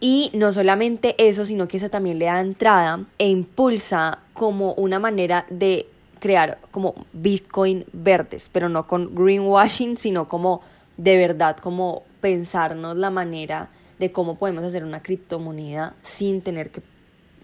Y 0.00 0.30
no 0.34 0.52
solamente 0.52 1.14
eso, 1.16 1.46
sino 1.46 1.68
que 1.68 1.78
eso 1.78 1.88
también 1.88 2.18
le 2.18 2.26
da 2.26 2.40
entrada 2.40 3.00
e 3.18 3.28
impulsa 3.28 4.18
como 4.34 4.74
una 4.74 4.98
manera 4.98 5.46
de 5.48 5.86
crear 6.18 6.58
como 6.72 7.06
Bitcoin 7.12 7.84
verdes, 7.92 8.50
pero 8.52 8.68
no 8.68 8.86
con 8.86 9.14
greenwashing, 9.14 9.96
sino 9.96 10.28
como 10.28 10.60
de 10.96 11.16
verdad, 11.16 11.56
como 11.58 12.02
pensarnos 12.20 12.96
la 12.96 13.10
manera 13.10 13.70
de 13.98 14.12
cómo 14.12 14.38
podemos 14.38 14.64
hacer 14.64 14.84
una 14.84 15.02
criptomoneda 15.02 15.94
sin 16.02 16.42
tener 16.42 16.70
que 16.70 16.82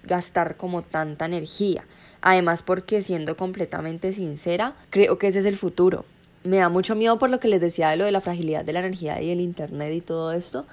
gastar 0.05 0.57
como 0.57 0.83
tanta 0.83 1.25
energía. 1.25 1.85
Además, 2.21 2.63
porque 2.63 3.03
siendo 3.03 3.37
completamente 3.37 4.13
sincera, 4.13 4.75
creo 4.91 5.19
que 5.19 5.29
ese 5.29 5.41
es 5.41 5.47
el 5.47 5.57
futuro. 5.57 6.05
Me 6.45 6.59
da 6.59 6.69
mucho 6.69 6.95
miedo 6.95 7.19
por 7.19 7.31
lo 7.31 7.41
que 7.41 7.49
les 7.49 7.61
decía 7.61 7.91
de 7.91 7.97
lo 7.97 8.05
de 8.05 8.13
la 8.13 8.21
fragilidad 8.21 8.65
de 8.65 8.73
la 8.73 8.81
energía 8.81 9.21
y 9.21 9.31
el 9.31 9.41
internet 9.41 9.93
y 9.93 10.01
todo 10.01 10.33
esto, 10.33 10.67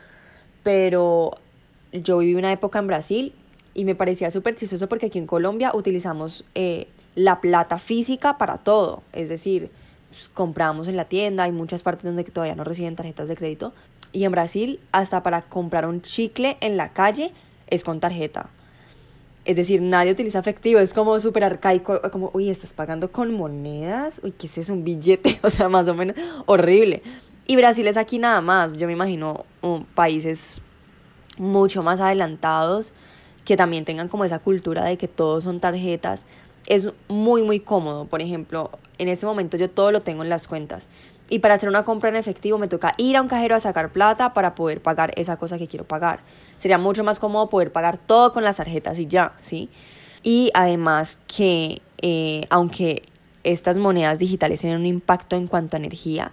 pero 0.64 1.38
yo 1.92 2.20
viví 2.20 2.36
una 2.36 2.52
época 2.52 2.80
en 2.80 2.88
Brasil 2.88 3.34
y 3.74 3.86
me 3.86 3.96
parecía 3.96 4.32
súper 4.32 4.56
chistoso 4.56 4.90
porque 4.90 5.08
aquí 5.08 5.20
en 5.20 5.28
Colombia 5.28 5.72
utilizamos 5.74 6.44
eh, 6.56 6.88
la 7.16 7.40
plata 7.40 7.78
física 7.78 8.38
para 8.38 8.58
todo, 8.58 9.04
es 9.14 9.30
decir, 9.30 9.70
pues, 10.10 10.30
compramos 10.30 10.88
en 10.88 10.98
la 10.98 11.06
tienda, 11.06 11.44
hay 11.44 11.52
muchas 11.52 11.84
partes 11.84 12.04
donde 12.04 12.24
todavía 12.24 12.56
no 12.56 12.64
reciben 12.64 12.96
tarjetas 12.96 13.28
de 13.28 13.36
crédito, 13.36 13.74
y 14.12 14.24
en 14.24 14.32
Brasil 14.32 14.80
hasta 14.92 15.24
para 15.24 15.42
comprar 15.42 15.86
un 15.86 16.02
chicle 16.02 16.58
en 16.62 16.78
la 16.78 16.90
calle 16.90 17.32
es 17.68 17.84
con 17.84 18.00
tarjeta. 18.00 18.50
Es 19.46 19.56
decir, 19.56 19.82
nadie 19.82 20.12
utiliza 20.12 20.40
efectivo, 20.40 20.80
es 20.80 20.94
como 20.94 21.20
súper 21.20 21.44
arcaico, 21.44 22.02
como, 22.12 22.30
uy, 22.34 22.50
estás 22.50 22.74
pagando 22.74 23.12
con 23.12 23.34
monedas, 23.34 24.20
uy, 24.24 24.32
¿qué 24.32 24.48
es 24.48 24.58
eso? 24.58 24.74
Un 24.74 24.84
billete, 24.84 25.40
o 25.44 25.50
sea, 25.50 25.70
más 25.70 25.88
o 25.88 25.96
menos 25.96 26.16
horrible. 26.46 27.02
Y 27.48 27.56
Brasil 27.56 27.88
es 27.88 27.98
aquí 27.98 28.20
nada 28.20 28.42
más, 28.42 28.78
yo 28.78 28.86
me 28.86 28.94
imagino 28.94 29.46
um, 29.62 29.84
países 29.84 30.62
mucho 31.38 31.82
más 31.82 32.00
adelantados 32.00 32.94
que 33.46 33.58
también 33.58 33.86
tengan 33.86 34.08
como 34.08 34.26
esa 34.26 34.38
cultura 34.38 34.84
de 34.84 34.98
que 34.98 35.08
todos 35.08 35.46
son 35.46 35.60
tarjetas. 35.60 36.26
Es 36.68 36.90
muy, 37.08 37.42
muy 37.42 37.60
cómodo, 37.60 38.06
por 38.06 38.22
ejemplo, 38.22 38.70
en 39.00 39.08
ese 39.08 39.26
momento 39.26 39.58
yo 39.58 39.70
todo 39.70 39.92
lo 39.92 40.02
tengo 40.02 40.22
en 40.22 40.30
las 40.30 40.48
cuentas. 40.48 40.90
Y 41.30 41.40
para 41.40 41.54
hacer 41.54 41.70
una 41.70 41.84
compra 41.84 42.10
en 42.10 42.16
efectivo 42.16 42.58
me 42.58 42.68
toca 42.68 42.96
ir 42.98 43.16
a 43.16 43.22
un 43.22 43.28
cajero 43.28 43.56
a 43.56 43.60
sacar 43.60 43.92
plata 43.92 44.34
para 44.34 44.56
poder 44.56 44.82
pagar 44.82 45.12
esa 45.16 45.38
cosa 45.38 45.58
que 45.58 45.68
quiero 45.68 45.86
pagar. 45.86 46.22
Sería 46.58 46.78
mucho 46.78 47.04
más 47.04 47.20
cómodo 47.20 47.50
poder 47.50 47.72
pagar 47.72 47.98
todo 47.98 48.34
con 48.34 48.44
las 48.44 48.58
tarjetas 48.58 48.98
y 49.00 49.06
ya, 49.06 49.34
¿sí? 49.40 49.70
Y 50.24 50.50
además 50.54 51.20
que 51.28 51.82
eh, 52.02 52.46
aunque 52.50 53.04
estas 53.44 53.78
monedas 53.78 54.20
digitales 54.20 54.62
tienen 54.62 54.80
un 54.80 54.86
impacto 54.86 55.36
en 55.36 55.48
cuanto 55.48 55.76
a 55.78 55.80
energía, 55.80 56.32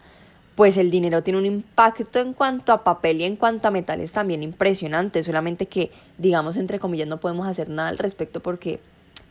pues 0.54 0.78
el 0.78 0.90
dinero 0.90 1.22
tiene 1.22 1.38
un 1.38 1.46
impacto 1.46 2.18
en 2.18 2.32
cuanto 2.32 2.72
a 2.72 2.82
papel 2.82 3.20
y 3.20 3.24
en 3.24 3.36
cuanto 3.36 3.68
a 3.68 3.70
metales 3.70 4.12
también 4.12 4.42
impresionante, 4.42 5.22
solamente 5.22 5.66
que 5.66 5.92
digamos 6.18 6.56
entre 6.56 6.78
comillas 6.78 7.06
no 7.06 7.20
podemos 7.20 7.46
hacer 7.46 7.68
nada 7.68 7.90
al 7.90 7.98
respecto 7.98 8.40
porque 8.40 8.80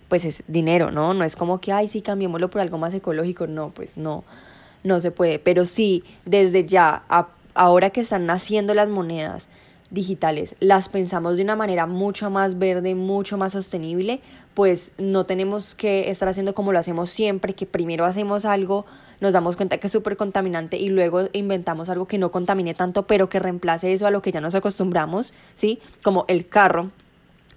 pues 0.08 0.24
es 0.24 0.44
dinero, 0.48 0.92
¿no? 0.92 1.16
No 1.16 1.24
es 1.24 1.36
como 1.36 1.60
que, 1.60 1.72
ay, 1.72 1.88
sí, 1.88 2.04
cambiémoslo 2.04 2.52
por 2.52 2.62
algo 2.62 2.78
más 2.78 2.94
ecológico, 2.94 3.48
no, 3.48 3.72
pues 3.72 3.98
no 3.98 4.24
no 4.86 5.02
se 5.02 5.12
puede. 5.12 5.40
Pero 5.40 5.66
sí, 5.66 6.04
desde 6.24 6.66
ya, 6.66 7.04
ahora 7.54 7.90
que 7.90 8.02
están 8.02 8.26
naciendo 8.26 8.74
las 8.74 8.88
monedas 8.90 9.50
digitales, 9.92 10.56
las 10.60 10.90
pensamos 10.90 11.38
de 11.38 11.44
una 11.44 11.56
manera 11.56 11.86
mucho 11.86 12.30
más 12.30 12.58
verde, 12.58 12.96
mucho 12.96 13.38
más 13.38 13.54
sostenible, 13.54 14.22
pues 14.54 14.94
no 14.98 15.26
tenemos 15.26 15.76
que 15.76 16.10
estar 16.10 16.30
haciendo 16.30 16.56
como 16.56 16.72
lo 16.72 16.80
hacemos 16.80 17.10
siempre, 17.10 17.54
que 17.54 17.66
primero 17.66 18.06
hacemos 18.06 18.46
algo, 18.46 18.86
nos 19.20 19.34
damos 19.34 19.56
cuenta 19.56 19.78
que 19.78 19.88
es 19.88 19.94
súper 19.94 20.18
contaminante 20.18 20.78
y 20.78 20.90
luego 20.90 21.30
inventamos 21.34 21.90
algo 21.90 22.08
que 22.08 22.18
no 22.18 22.32
contamine 22.32 22.74
tanto, 22.74 23.06
pero 23.06 23.30
que 23.30 23.40
reemplace 23.40 23.94
eso 23.94 24.08
a 24.08 24.12
lo 24.12 24.22
que 24.22 24.32
ya 24.32 24.42
nos 24.42 24.56
acostumbramos, 24.56 25.34
¿sí? 25.56 25.80
Como 26.04 26.26
el 26.28 26.48
carro, 26.48 26.92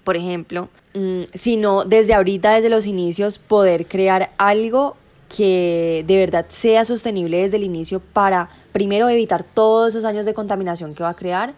por 0.04 0.16
ejemplo, 0.16 0.68
mm, 0.94 1.22
sino 1.34 1.84
desde 1.84 2.14
ahorita, 2.14 2.54
desde 2.54 2.68
los 2.68 2.86
inicios, 2.86 3.38
poder 3.38 3.86
crear 3.86 4.30
algo 4.38 4.96
que 5.28 6.04
de 6.06 6.16
verdad 6.16 6.46
sea 6.48 6.84
sostenible 6.84 7.42
desde 7.42 7.58
el 7.58 7.64
inicio 7.64 8.00
para, 8.00 8.48
primero, 8.72 9.08
evitar 9.08 9.44
todos 9.44 9.90
esos 9.90 10.04
años 10.04 10.24
de 10.24 10.34
contaminación 10.34 10.94
que 10.94 11.02
va 11.02 11.10
a 11.10 11.16
crear 11.16 11.54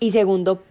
y 0.00 0.10
segundo, 0.12 0.62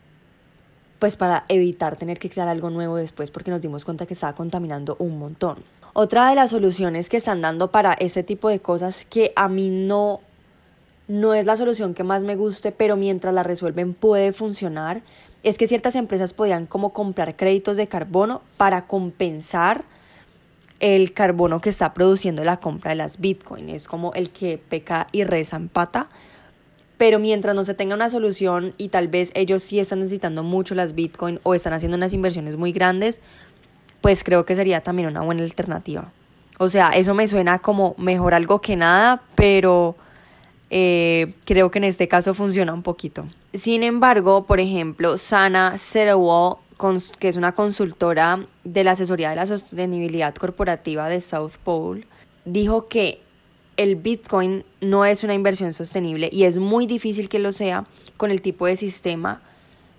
pues 0.99 1.15
para 1.15 1.45
evitar 1.49 1.95
tener 1.95 2.17
que 2.17 2.29
crear 2.29 2.47
algo 2.47 2.69
nuevo 2.69 2.95
después 2.95 3.29
porque 3.31 3.51
nos 3.51 3.61
dimos 3.61 3.85
cuenta 3.85 4.05
que 4.05 4.13
estaba 4.13 4.33
contaminando 4.33 4.95
un 4.99 5.19
montón. 5.19 5.57
Otra 5.93 6.29
de 6.29 6.35
las 6.35 6.51
soluciones 6.51 7.09
que 7.09 7.17
están 7.17 7.41
dando 7.41 7.71
para 7.71 7.93
este 7.93 8.23
tipo 8.23 8.49
de 8.49 8.59
cosas 8.59 9.05
que 9.05 9.33
a 9.35 9.47
mí 9.47 9.69
no 9.69 10.21
no 11.07 11.33
es 11.33 11.45
la 11.45 11.55
solución 11.55 11.93
que 11.93 12.03
más 12.03 12.23
me 12.23 12.35
guste, 12.35 12.73
pero 12.73 12.97
mientras 12.97 13.33
la 13.33 13.43
resuelven 13.43 13.93
puede 13.93 14.33
funcionar, 14.33 15.01
es 15.43 15.57
que 15.57 15.67
ciertas 15.67 15.95
empresas 15.95 16.33
podían 16.33 16.65
como 16.65 16.91
comprar 16.91 17.35
créditos 17.35 17.77
de 17.77 17.87
carbono 17.87 18.41
para 18.57 18.87
compensar 18.87 19.85
el 20.79 21.13
carbono 21.13 21.59
que 21.59 21.69
está 21.69 21.93
produciendo 21.93 22.43
la 22.43 22.57
compra 22.57 22.89
de 22.89 22.95
las 22.95 23.19
Bitcoin. 23.19 23.69
Es 23.69 23.87
como 23.87 24.13
el 24.13 24.29
que 24.29 24.57
peca 24.57 25.07
y 25.11 25.23
reza 25.23 25.55
en 25.55 25.69
pata. 25.69 26.09
Pero 26.97 27.19
mientras 27.19 27.55
no 27.55 27.63
se 27.63 27.73
tenga 27.73 27.95
una 27.95 28.09
solución 28.09 28.73
y 28.77 28.89
tal 28.89 29.07
vez 29.07 29.31
ellos 29.35 29.61
sí 29.61 29.79
están 29.79 29.99
necesitando 29.99 30.41
mucho 30.43 30.73
las 30.73 30.95
Bitcoin 30.95 31.39
o 31.43 31.53
están 31.53 31.73
haciendo 31.73 31.95
unas 31.95 32.13
inversiones 32.13 32.55
muy 32.55 32.71
grandes, 32.71 33.21
pues 34.01 34.23
creo 34.23 34.45
que 34.45 34.55
sería 34.55 34.81
también 34.81 35.07
una 35.07 35.21
buena 35.21 35.43
alternativa. 35.43 36.11
O 36.57 36.69
sea, 36.69 36.89
eso 36.89 37.13
me 37.13 37.27
suena 37.27 37.59
como 37.59 37.93
mejor 37.99 38.33
algo 38.33 38.61
que 38.61 38.75
nada, 38.75 39.21
pero 39.35 39.95
eh, 40.71 41.33
creo 41.45 41.69
que 41.69 41.77
en 41.77 41.83
este 41.83 42.07
caso 42.07 42.33
funciona 42.33 42.73
un 42.73 42.81
poquito. 42.81 43.27
Sin 43.53 43.83
embargo, 43.83 44.45
por 44.45 44.59
ejemplo, 44.59 45.17
Sana 45.17 45.77
Settlewall 45.77 46.57
que 47.19 47.27
es 47.27 47.35
una 47.35 47.53
consultora 47.53 48.45
de 48.63 48.83
la 48.83 48.91
asesoría 48.91 49.29
de 49.31 49.35
la 49.35 49.45
sostenibilidad 49.45 50.35
corporativa 50.35 51.09
de 51.09 51.21
South 51.21 51.53
Pole, 51.63 52.05
dijo 52.45 52.87
que 52.87 53.19
el 53.77 53.95
Bitcoin 53.95 54.63
no 54.81 55.05
es 55.05 55.23
una 55.23 55.33
inversión 55.33 55.73
sostenible 55.73 56.29
y 56.31 56.43
es 56.43 56.57
muy 56.57 56.87
difícil 56.87 57.29
que 57.29 57.39
lo 57.39 57.51
sea 57.51 57.85
con 58.17 58.31
el 58.31 58.41
tipo 58.41 58.65
de 58.65 58.75
sistema 58.75 59.41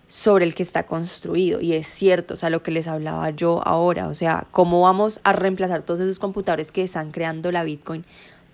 sobre 0.09 0.45
el 0.45 0.55
que 0.55 0.63
está 0.63 0.85
construido. 0.85 1.61
Y 1.61 1.75
es 1.75 1.87
cierto, 1.87 2.35
o 2.35 2.37
sea, 2.37 2.51
lo 2.51 2.63
que 2.63 2.71
les 2.71 2.87
hablaba 2.87 3.31
yo 3.31 3.63
ahora, 3.67 4.09
o 4.09 4.15
sea, 4.15 4.47
cómo 4.51 4.81
vamos 4.81 5.21
a 5.23 5.33
reemplazar 5.33 5.83
todos 5.83 6.01
esos 6.01 6.19
computadores 6.19 6.73
que 6.73 6.83
están 6.83 7.13
creando 7.13 7.53
la 7.53 7.63
Bitcoin, 7.63 8.05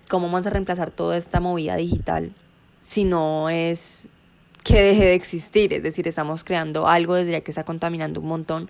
cómo 0.09 0.27
vamos 0.27 0.45
a 0.45 0.49
reemplazar 0.51 0.91
toda 0.91 1.17
esta 1.17 1.39
movida 1.39 1.75
digital 1.75 2.33
si 2.81 3.03
no 3.03 3.49
es 3.49 4.07
que 4.65 4.81
deje 4.81 5.05
de 5.05 5.13
existir, 5.13 5.71
es 5.73 5.83
decir, 5.83 6.07
estamos 6.07 6.43
creando 6.43 6.87
algo 6.87 7.13
desde 7.13 7.33
ya 7.33 7.41
que 7.41 7.51
está 7.51 7.63
contaminando 7.63 8.19
un 8.19 8.27
montón. 8.27 8.69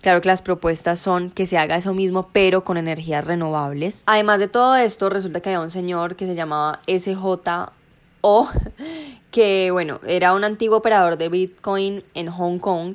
Claro 0.00 0.22
que 0.22 0.28
las 0.28 0.40
propuestas 0.40 0.98
son 1.00 1.30
que 1.30 1.46
se 1.46 1.58
haga 1.58 1.76
eso 1.76 1.92
mismo, 1.92 2.30
pero 2.32 2.64
con 2.64 2.78
energías 2.78 3.24
renovables. 3.26 4.04
Además 4.06 4.40
de 4.40 4.48
todo 4.48 4.74
esto, 4.76 5.10
resulta 5.10 5.40
que 5.40 5.50
había 5.50 5.60
un 5.60 5.70
señor 5.70 6.16
que 6.16 6.26
se 6.26 6.34
llamaba 6.34 6.80
SJO, 6.86 8.48
que 9.30 9.70
bueno, 9.70 10.00
era 10.06 10.32
un 10.34 10.44
antiguo 10.44 10.78
operador 10.78 11.18
de 11.18 11.28
Bitcoin 11.28 12.04
en 12.14 12.30
Hong 12.30 12.58
Kong 12.58 12.94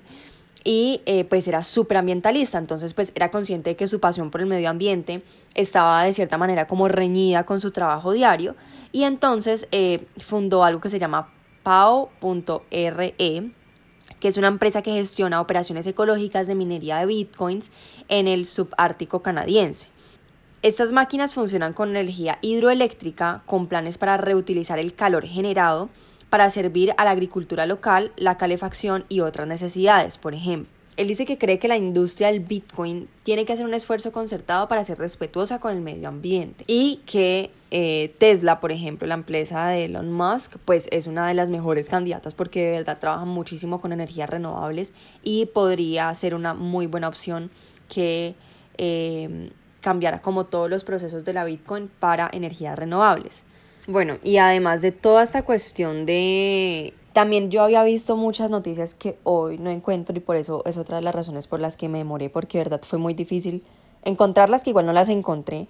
y 0.63 1.01
eh, 1.05 1.25
pues 1.25 1.47
era 1.47 1.61
súper 1.61 1.97
ambientalista, 1.97 2.57
entonces 2.57 2.95
pues 2.95 3.11
era 3.13 3.29
consciente 3.29 3.71
de 3.71 3.75
que 3.75 3.87
su 3.87 3.99
pasión 3.99 4.31
por 4.31 4.41
el 4.41 4.47
medio 4.47 4.71
ambiente 4.71 5.21
estaba 5.53 6.03
de 6.03 6.13
cierta 6.13 6.39
manera 6.39 6.67
como 6.67 6.87
reñida 6.87 7.43
con 7.43 7.61
su 7.61 7.69
trabajo 7.69 8.11
diario 8.11 8.55
y 8.91 9.03
entonces 9.03 9.67
eh, 9.71 10.05
fundó 10.17 10.63
algo 10.63 10.81
que 10.81 10.89
se 10.89 10.97
llama 10.97 11.29
Pao.re, 11.63 13.15
que 14.19 14.27
es 14.27 14.37
una 14.37 14.47
empresa 14.47 14.81
que 14.81 14.93
gestiona 14.93 15.41
operaciones 15.41 15.87
ecológicas 15.87 16.47
de 16.47 16.55
minería 16.55 16.99
de 16.99 17.05
bitcoins 17.05 17.71
en 18.09 18.27
el 18.27 18.45
subártico 18.45 19.21
canadiense. 19.21 19.89
Estas 20.61 20.93
máquinas 20.93 21.33
funcionan 21.33 21.73
con 21.73 21.89
energía 21.89 22.39
hidroeléctrica 22.41 23.43
con 23.45 23.67
planes 23.67 23.97
para 23.97 24.15
reutilizar 24.15 24.79
el 24.79 24.93
calor 24.93 25.25
generado 25.25 25.89
para 26.29 26.49
servir 26.49 26.93
a 26.97 27.03
la 27.03 27.11
agricultura 27.11 27.65
local, 27.65 28.11
la 28.15 28.37
calefacción 28.37 29.05
y 29.09 29.19
otras 29.19 29.45
necesidades, 29.45 30.17
por 30.17 30.33
ejemplo. 30.33 30.71
Él 30.95 31.07
dice 31.07 31.25
que 31.25 31.37
cree 31.37 31.59
que 31.59 31.67
la 31.67 31.77
industria 31.77 32.27
del 32.27 32.39
Bitcoin 32.39 33.09
tiene 33.23 33.45
que 33.45 33.53
hacer 33.53 33.65
un 33.65 33.73
esfuerzo 33.73 34.11
concertado 34.11 34.67
para 34.67 34.85
ser 34.85 34.99
respetuosa 34.99 35.59
con 35.59 35.73
el 35.73 35.81
medio 35.81 36.07
ambiente 36.07 36.63
y 36.67 37.01
que 37.05 37.51
eh, 37.75 38.13
Tesla, 38.19 38.59
por 38.59 38.71
ejemplo, 38.71 39.07
la 39.07 39.15
empresa 39.15 39.69
de 39.69 39.85
Elon 39.85 40.13
Musk, 40.13 40.57
pues 40.63 40.87
es 40.91 41.07
una 41.07 41.27
de 41.27 41.33
las 41.33 41.49
mejores 41.49 41.89
candidatas 41.89 42.35
porque 42.35 42.65
de 42.65 42.71
verdad 42.77 42.99
trabaja 42.99 43.25
muchísimo 43.25 43.81
con 43.81 43.91
energías 43.91 44.29
renovables 44.29 44.93
y 45.23 45.47
podría 45.47 46.13
ser 46.13 46.35
una 46.35 46.53
muy 46.53 46.85
buena 46.85 47.07
opción 47.07 47.49
que 47.89 48.35
eh, 48.77 49.49
cambiara 49.81 50.21
como 50.21 50.45
todos 50.45 50.69
los 50.69 50.83
procesos 50.83 51.25
de 51.25 51.33
la 51.33 51.45
Bitcoin 51.45 51.89
para 51.99 52.29
energías 52.31 52.77
renovables. 52.77 53.43
Bueno, 53.87 54.17
y 54.21 54.37
además 54.37 54.83
de 54.83 54.91
toda 54.91 55.23
esta 55.23 55.41
cuestión 55.41 56.05
de 56.05 56.93
también 57.11 57.49
yo 57.49 57.63
había 57.63 57.83
visto 57.83 58.15
muchas 58.15 58.51
noticias 58.51 58.93
que 58.93 59.17
hoy 59.23 59.57
no 59.57 59.71
encuentro 59.71 60.15
y 60.15 60.19
por 60.19 60.35
eso 60.35 60.61
es 60.67 60.77
otra 60.77 60.97
de 60.97 61.01
las 61.01 61.15
razones 61.15 61.47
por 61.47 61.59
las 61.59 61.75
que 61.75 61.89
me 61.89 61.97
demoré, 61.97 62.29
porque 62.29 62.59
de 62.59 62.65
verdad 62.65 62.81
fue 62.87 62.99
muy 62.99 63.15
difícil 63.15 63.63
encontrarlas, 64.03 64.63
que 64.63 64.69
igual 64.69 64.85
no 64.85 64.93
las 64.93 65.09
encontré. 65.09 65.67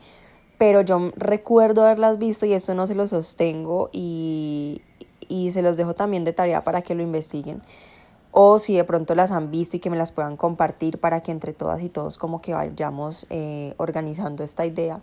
Pero 0.58 0.82
yo 0.82 1.12
recuerdo 1.16 1.84
haberlas 1.84 2.18
visto 2.18 2.46
y 2.46 2.54
esto 2.54 2.74
no 2.76 2.88
se 2.88 2.96
lo 2.96 3.08
sostengo 3.08 3.90
y, 3.92 4.82
y 5.28 5.52
se 5.52 5.62
los 5.62 5.78
dejo 5.78 5.94
también 5.94 6.26
de 6.26 6.34
tarea 6.34 6.64
para 6.64 6.82
que 6.82 6.96
lo 6.96 7.04
investiguen. 7.04 7.62
O 8.32 8.58
si 8.58 8.76
de 8.76 8.84
pronto 8.84 9.14
las 9.14 9.32
han 9.32 9.52
visto 9.52 9.78
y 9.78 9.80
que 9.80 9.90
me 9.90 9.98
las 9.98 10.12
puedan 10.12 10.38
compartir 10.38 11.00
para 11.00 11.22
que 11.22 11.32
entre 11.32 11.54
todas 11.54 11.82
y 11.82 11.90
todos 11.90 12.18
como 12.18 12.42
que 12.42 12.54
vayamos 12.54 13.28
eh, 13.30 13.76
organizando 13.78 14.44
esta 14.44 14.66
idea. 14.66 15.02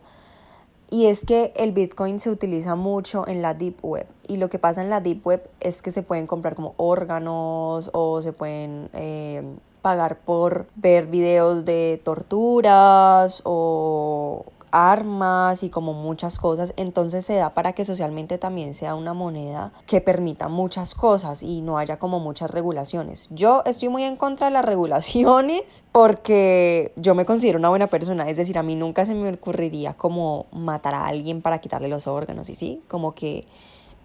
Y 0.90 1.06
es 1.06 1.24
que 1.24 1.52
el 1.54 1.70
Bitcoin 1.70 2.18
se 2.18 2.30
utiliza 2.30 2.74
mucho 2.74 3.26
en 3.28 3.42
la 3.42 3.54
Deep 3.54 3.84
Web. 3.84 4.06
Y 4.26 4.38
lo 4.38 4.50
que 4.50 4.58
pasa 4.58 4.82
en 4.82 4.90
la 4.90 5.00
Deep 5.00 5.24
Web 5.24 5.48
es 5.60 5.82
que 5.82 5.92
se 5.92 6.02
pueden 6.02 6.26
comprar 6.26 6.56
como 6.56 6.74
órganos 6.76 7.90
o 7.92 8.20
se 8.22 8.32
pueden 8.32 8.90
eh, 8.92 9.44
pagar 9.82 10.18
por 10.18 10.66
ver 10.74 11.06
videos 11.06 11.64
de 11.64 12.00
torturas 12.02 13.42
o 13.44 14.46
armas 14.72 15.62
y 15.62 15.70
como 15.70 15.92
muchas 15.92 16.38
cosas, 16.38 16.72
entonces 16.76 17.24
se 17.24 17.34
da 17.34 17.54
para 17.54 17.72
que 17.72 17.84
socialmente 17.84 18.38
también 18.38 18.74
sea 18.74 18.94
una 18.94 19.14
moneda 19.14 19.72
que 19.86 20.00
permita 20.00 20.48
muchas 20.48 20.94
cosas 20.94 21.42
y 21.42 21.60
no 21.62 21.78
haya 21.78 21.98
como 21.98 22.20
muchas 22.20 22.50
regulaciones. 22.50 23.28
Yo 23.30 23.62
estoy 23.66 23.88
muy 23.88 24.04
en 24.04 24.16
contra 24.16 24.48
de 24.48 24.52
las 24.52 24.64
regulaciones 24.64 25.84
porque 25.92 26.92
yo 26.96 27.14
me 27.14 27.24
considero 27.24 27.58
una 27.58 27.68
buena 27.68 27.86
persona, 27.86 28.28
es 28.28 28.36
decir, 28.36 28.58
a 28.58 28.62
mí 28.62 28.76
nunca 28.76 29.04
se 29.04 29.14
me 29.14 29.32
ocurriría 29.32 29.94
como 29.94 30.46
matar 30.52 30.94
a 30.94 31.06
alguien 31.06 31.42
para 31.42 31.60
quitarle 31.60 31.88
los 31.88 32.06
órganos 32.06 32.48
y 32.48 32.54
sí, 32.54 32.82
como 32.88 33.14
que 33.14 33.46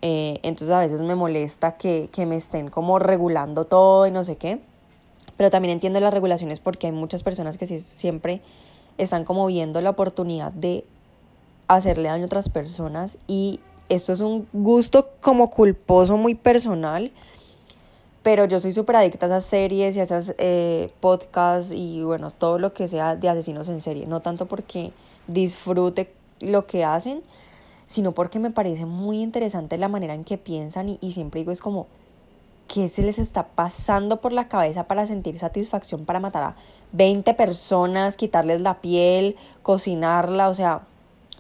eh, 0.01 0.39
entonces 0.43 0.75
a 0.75 0.79
veces 0.79 1.01
me 1.01 1.15
molesta 1.15 1.77
que, 1.77 2.10
que 2.12 2.25
me 2.25 2.36
estén 2.36 2.69
como 2.69 3.00
regulando 3.00 3.65
todo 3.65 4.05
y 4.07 4.12
no 4.12 4.24
sé 4.24 4.36
qué, 4.36 4.60
pero 5.38 5.50
también 5.50 5.74
entiendo 5.74 6.00
las 6.00 6.13
regulaciones 6.13 6.60
porque 6.60 6.88
hay 6.88 6.93
muchas 6.93 7.24
personas 7.24 7.57
que 7.57 7.67
siempre 7.67 8.41
están 8.98 9.25
como 9.25 9.46
viendo 9.48 9.82
la 9.82 9.92
oportunidad 9.92 10.52
de 10.52 10.86
hacerle 11.68 12.10
daño 12.10 12.24
a 12.24 12.28
otras 12.28 12.50
personas 12.50 13.18
y 13.28 13.60
esto 13.90 14.14
es 14.14 14.20
un 14.20 14.48
gusto 14.54 15.10
como 15.22 15.50
culposo 15.50 16.18
muy 16.18 16.36
personal, 16.36 17.12
pero 18.24 18.46
yo 18.46 18.60
soy 18.60 18.72
súper 18.72 18.96
adicta 18.96 19.25
a 19.28 19.30
esas 19.30 19.46
series 19.46 19.96
y 19.96 20.00
a 20.00 20.04
esas 20.04 20.34
eh, 20.38 20.92
podcasts 21.00 21.72
y 21.72 22.04
bueno, 22.04 22.32
todo 22.32 22.58
lo 22.58 22.74
que 22.74 22.88
sea 22.88 23.16
de 23.16 23.30
asesinos 23.30 23.70
en 23.70 23.82
serie, 23.82 24.08
no 24.08 24.22
tanto 24.22 24.48
porque 24.48 24.92
disfrute 25.28 26.12
lo 26.40 26.66
que 26.66 26.84
hacen, 26.84 27.22
sino 27.88 28.14
porque 28.14 28.40
me 28.40 28.52
parece 28.52 28.86
muy 28.86 29.22
interesante 29.22 29.78
la 29.78 29.88
manera 29.88 30.16
en 30.16 30.24
que 30.24 30.38
piensan 30.38 30.90
y, 30.90 30.98
y 31.02 31.12
siempre 31.12 31.42
digo 31.42 31.52
es 31.52 31.62
como, 31.62 31.88
¿qué 32.68 32.90
se 32.90 33.04
les 33.04 33.20
está 33.20 33.48
pasando 33.48 34.22
por 34.22 34.34
la 34.34 34.48
cabeza 34.48 34.88
para 34.88 35.06
sentir 35.06 35.38
satisfacción 35.38 36.06
para 36.06 36.20
matar 36.20 36.44
a 36.44 36.56
20 36.96 37.34
personas, 37.34 38.18
quitarles 38.18 38.62
la 38.62 38.82
piel, 38.82 39.36
cocinarla, 39.64 40.50
o 40.50 40.54
sea, 40.54 40.84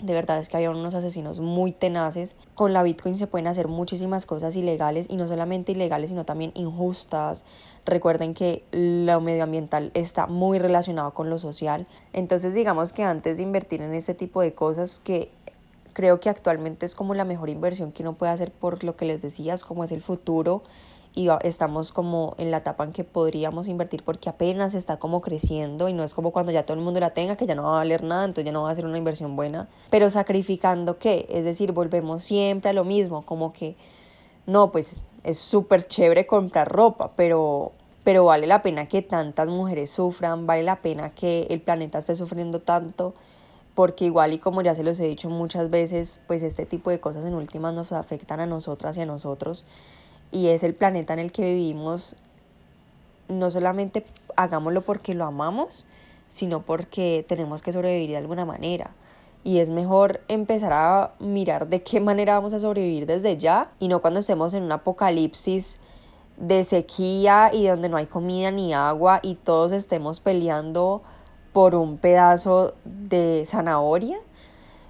de 0.01 0.13
verdad 0.13 0.39
es 0.39 0.49
que 0.49 0.57
había 0.57 0.71
unos 0.71 0.93
asesinos 0.93 1.39
muy 1.39 1.71
tenaces. 1.71 2.35
Con 2.53 2.73
la 2.73 2.83
Bitcoin 2.83 3.15
se 3.15 3.27
pueden 3.27 3.47
hacer 3.47 3.69
muchísimas 3.69 4.25
cosas 4.25 4.55
ilegales 4.55 5.07
y 5.09 5.15
no 5.15 5.27
solamente 5.27 5.71
ilegales, 5.71 6.09
sino 6.09 6.25
también 6.25 6.51
injustas. 6.55 7.45
Recuerden 7.85 8.33
que 8.33 8.63
lo 8.71 9.21
medioambiental 9.21 9.91
está 9.93 10.27
muy 10.27 10.59
relacionado 10.59 11.13
con 11.13 11.29
lo 11.29 11.37
social. 11.37 11.87
Entonces 12.11 12.53
digamos 12.53 12.91
que 12.91 13.03
antes 13.03 13.37
de 13.37 13.43
invertir 13.43 13.81
en 13.81 13.93
este 13.93 14.13
tipo 14.13 14.41
de 14.41 14.53
cosas 14.53 14.99
que 14.99 15.31
creo 15.93 16.19
que 16.19 16.29
actualmente 16.29 16.85
es 16.85 16.93
como 16.93 17.13
la 17.13 17.23
mejor 17.23 17.49
inversión 17.49 17.93
que 17.93 18.03
uno 18.03 18.15
puede 18.15 18.33
hacer 18.33 18.51
por 18.51 18.83
lo 18.83 18.97
que 18.97 19.05
les 19.05 19.21
decías, 19.21 19.63
como 19.63 19.85
es 19.85 19.93
el 19.93 20.01
futuro 20.01 20.63
y 21.15 21.29
estamos 21.43 21.93
como 21.93 22.35
en 22.37 22.51
la 22.51 22.57
etapa 22.57 22.83
en 22.83 22.91
que 22.91 23.05
podríamos 23.05 23.69
invertir 23.69 24.03
porque 24.03 24.29
apenas 24.29 24.75
está 24.75 24.97
como 24.97 25.21
creciendo 25.21 25.87
y 25.87 25.93
no 25.93 26.03
es 26.03 26.13
como 26.13 26.31
cuando 26.31 26.51
ya 26.51 26.65
todo 26.65 26.77
el 26.77 26.83
mundo 26.83 26.99
la 26.99 27.11
tenga 27.11 27.37
que 27.37 27.47
ya 27.47 27.55
no 27.55 27.63
va 27.63 27.69
a 27.69 27.77
valer 27.77 28.03
nada, 28.03 28.25
entonces 28.25 28.45
ya 28.45 28.51
no 28.51 28.63
va 28.63 28.71
a 28.71 28.75
ser 28.75 28.85
una 28.85 28.97
inversión 28.97 29.37
buena, 29.37 29.69
pero 29.89 30.09
sacrificando 30.09 30.99
qué, 30.99 31.25
es 31.29 31.45
decir, 31.45 31.71
volvemos 31.71 32.21
siempre 32.21 32.69
a 32.69 32.73
lo 32.73 32.83
mismo, 32.83 33.25
como 33.25 33.53
que 33.53 33.77
no, 34.45 34.71
pues 34.71 34.99
es 35.23 35.39
súper 35.39 35.87
chévere 35.87 36.27
comprar 36.27 36.69
ropa, 36.69 37.11
pero 37.15 37.71
pero 38.03 38.25
vale 38.25 38.45
la 38.45 38.61
pena 38.61 38.87
que 38.87 39.01
tantas 39.01 39.47
mujeres 39.47 39.89
sufran, 39.89 40.45
vale 40.45 40.61
la 40.61 40.75
pena 40.75 41.09
que 41.09 41.47
el 41.49 41.59
planeta 41.59 41.97
esté 41.97 42.15
sufriendo 42.15 42.59
tanto, 42.59 43.15
porque 43.73 44.05
igual 44.05 44.33
y 44.33 44.37
como 44.37 44.61
ya 44.61 44.75
se 44.75 44.83
los 44.83 44.99
he 44.99 45.07
dicho 45.07 45.29
muchas 45.29 45.71
veces, 45.71 46.19
pues 46.27 46.43
este 46.43 46.67
tipo 46.67 46.91
de 46.91 46.99
cosas 46.99 47.25
en 47.25 47.33
últimas 47.33 47.73
nos 47.73 47.93
afectan 47.93 48.41
a 48.41 48.45
nosotras 48.45 48.95
y 48.97 49.01
a 49.01 49.07
nosotros 49.07 49.63
y 50.31 50.47
es 50.47 50.63
el 50.63 50.73
planeta 50.73 51.13
en 51.13 51.19
el 51.19 51.31
que 51.31 51.43
vivimos, 51.53 52.15
no 53.27 53.49
solamente 53.49 54.05
hagámoslo 54.35 54.81
porque 54.81 55.13
lo 55.13 55.25
amamos, 55.25 55.85
sino 56.29 56.61
porque 56.61 57.25
tenemos 57.27 57.61
que 57.61 57.71
sobrevivir 57.71 58.11
de 58.11 58.17
alguna 58.17 58.45
manera. 58.45 58.91
Y 59.43 59.59
es 59.59 59.69
mejor 59.69 60.21
empezar 60.27 60.73
a 60.73 61.11
mirar 61.19 61.67
de 61.67 61.83
qué 61.83 61.99
manera 61.99 62.33
vamos 62.33 62.53
a 62.53 62.59
sobrevivir 62.59 63.05
desde 63.05 63.37
ya 63.37 63.71
y 63.79 63.87
no 63.87 64.01
cuando 64.01 64.19
estemos 64.19 64.53
en 64.53 64.63
un 64.63 64.71
apocalipsis 64.71 65.79
de 66.37 66.63
sequía 66.63 67.51
y 67.53 67.67
donde 67.67 67.87
no 67.87 67.97
hay 67.97 68.07
comida 68.07 68.51
ni 68.51 68.73
agua 68.73 69.19
y 69.21 69.35
todos 69.35 69.71
estemos 69.71 70.19
peleando 70.19 71.01
por 71.53 71.75
un 71.75 71.97
pedazo 71.97 72.73
de 72.83 73.43
zanahoria 73.45 74.17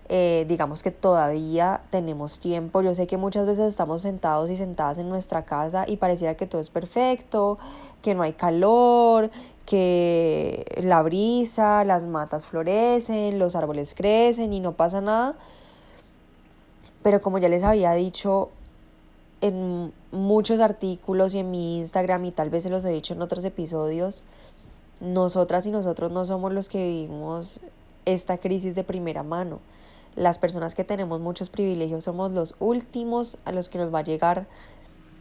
eh, 0.07 0.45
digamos 0.47 0.83
que 0.83 0.91
todavía 0.91 1.81
tenemos 1.89 2.39
tiempo. 2.39 2.81
Yo 2.81 2.93
sé 2.93 3.07
que 3.07 3.17
muchas 3.17 3.47
veces 3.47 3.65
estamos 3.65 4.03
sentados 4.03 4.49
y 4.51 4.57
sentadas 4.57 4.99
en 4.99 5.09
nuestra 5.09 5.45
casa 5.45 5.85
y 5.87 5.97
pareciera 5.97 6.35
que 6.35 6.45
todo 6.45 6.61
es 6.61 6.69
perfecto, 6.69 7.57
que 8.03 8.13
no 8.13 8.21
hay 8.21 8.33
calor, 8.33 9.31
que 9.65 10.65
la 10.83 11.01
brisa, 11.01 11.83
las 11.85 12.05
matas 12.05 12.45
florecen, 12.45 13.39
los 13.39 13.55
árboles 13.55 13.95
crecen 13.95 14.53
y 14.53 14.59
no 14.59 14.73
pasa 14.73 15.01
nada. 15.01 15.35
Pero 17.01 17.21
como 17.21 17.39
ya 17.39 17.49
les 17.49 17.63
había 17.63 17.93
dicho 17.93 18.49
en 19.41 19.91
muchos 20.11 20.59
artículos 20.59 21.33
y 21.33 21.39
en 21.39 21.49
mi 21.49 21.79
Instagram 21.79 22.25
y 22.25 22.31
tal 22.31 22.51
vez 22.51 22.63
se 22.63 22.69
los 22.69 22.85
he 22.85 22.89
dicho 22.89 23.13
en 23.15 23.23
otros 23.23 23.43
episodios, 23.43 24.21
nosotras 25.01 25.65
y 25.65 25.71
nosotros 25.71 26.11
no 26.11 26.25
somos 26.25 26.53
los 26.53 26.69
que 26.69 26.77
vivimos 26.77 27.59
esta 28.05 28.37
crisis 28.37 28.75
de 28.75 28.83
primera 28.83 29.23
mano 29.23 29.59
las 30.15 30.39
personas 30.39 30.75
que 30.75 30.83
tenemos 30.83 31.19
muchos 31.19 31.49
privilegios 31.49 32.03
somos 32.03 32.33
los 32.33 32.55
últimos 32.59 33.37
a 33.45 33.51
los 33.51 33.69
que 33.69 33.77
nos 33.77 33.93
va 33.93 33.99
a 33.99 34.03
llegar 34.03 34.47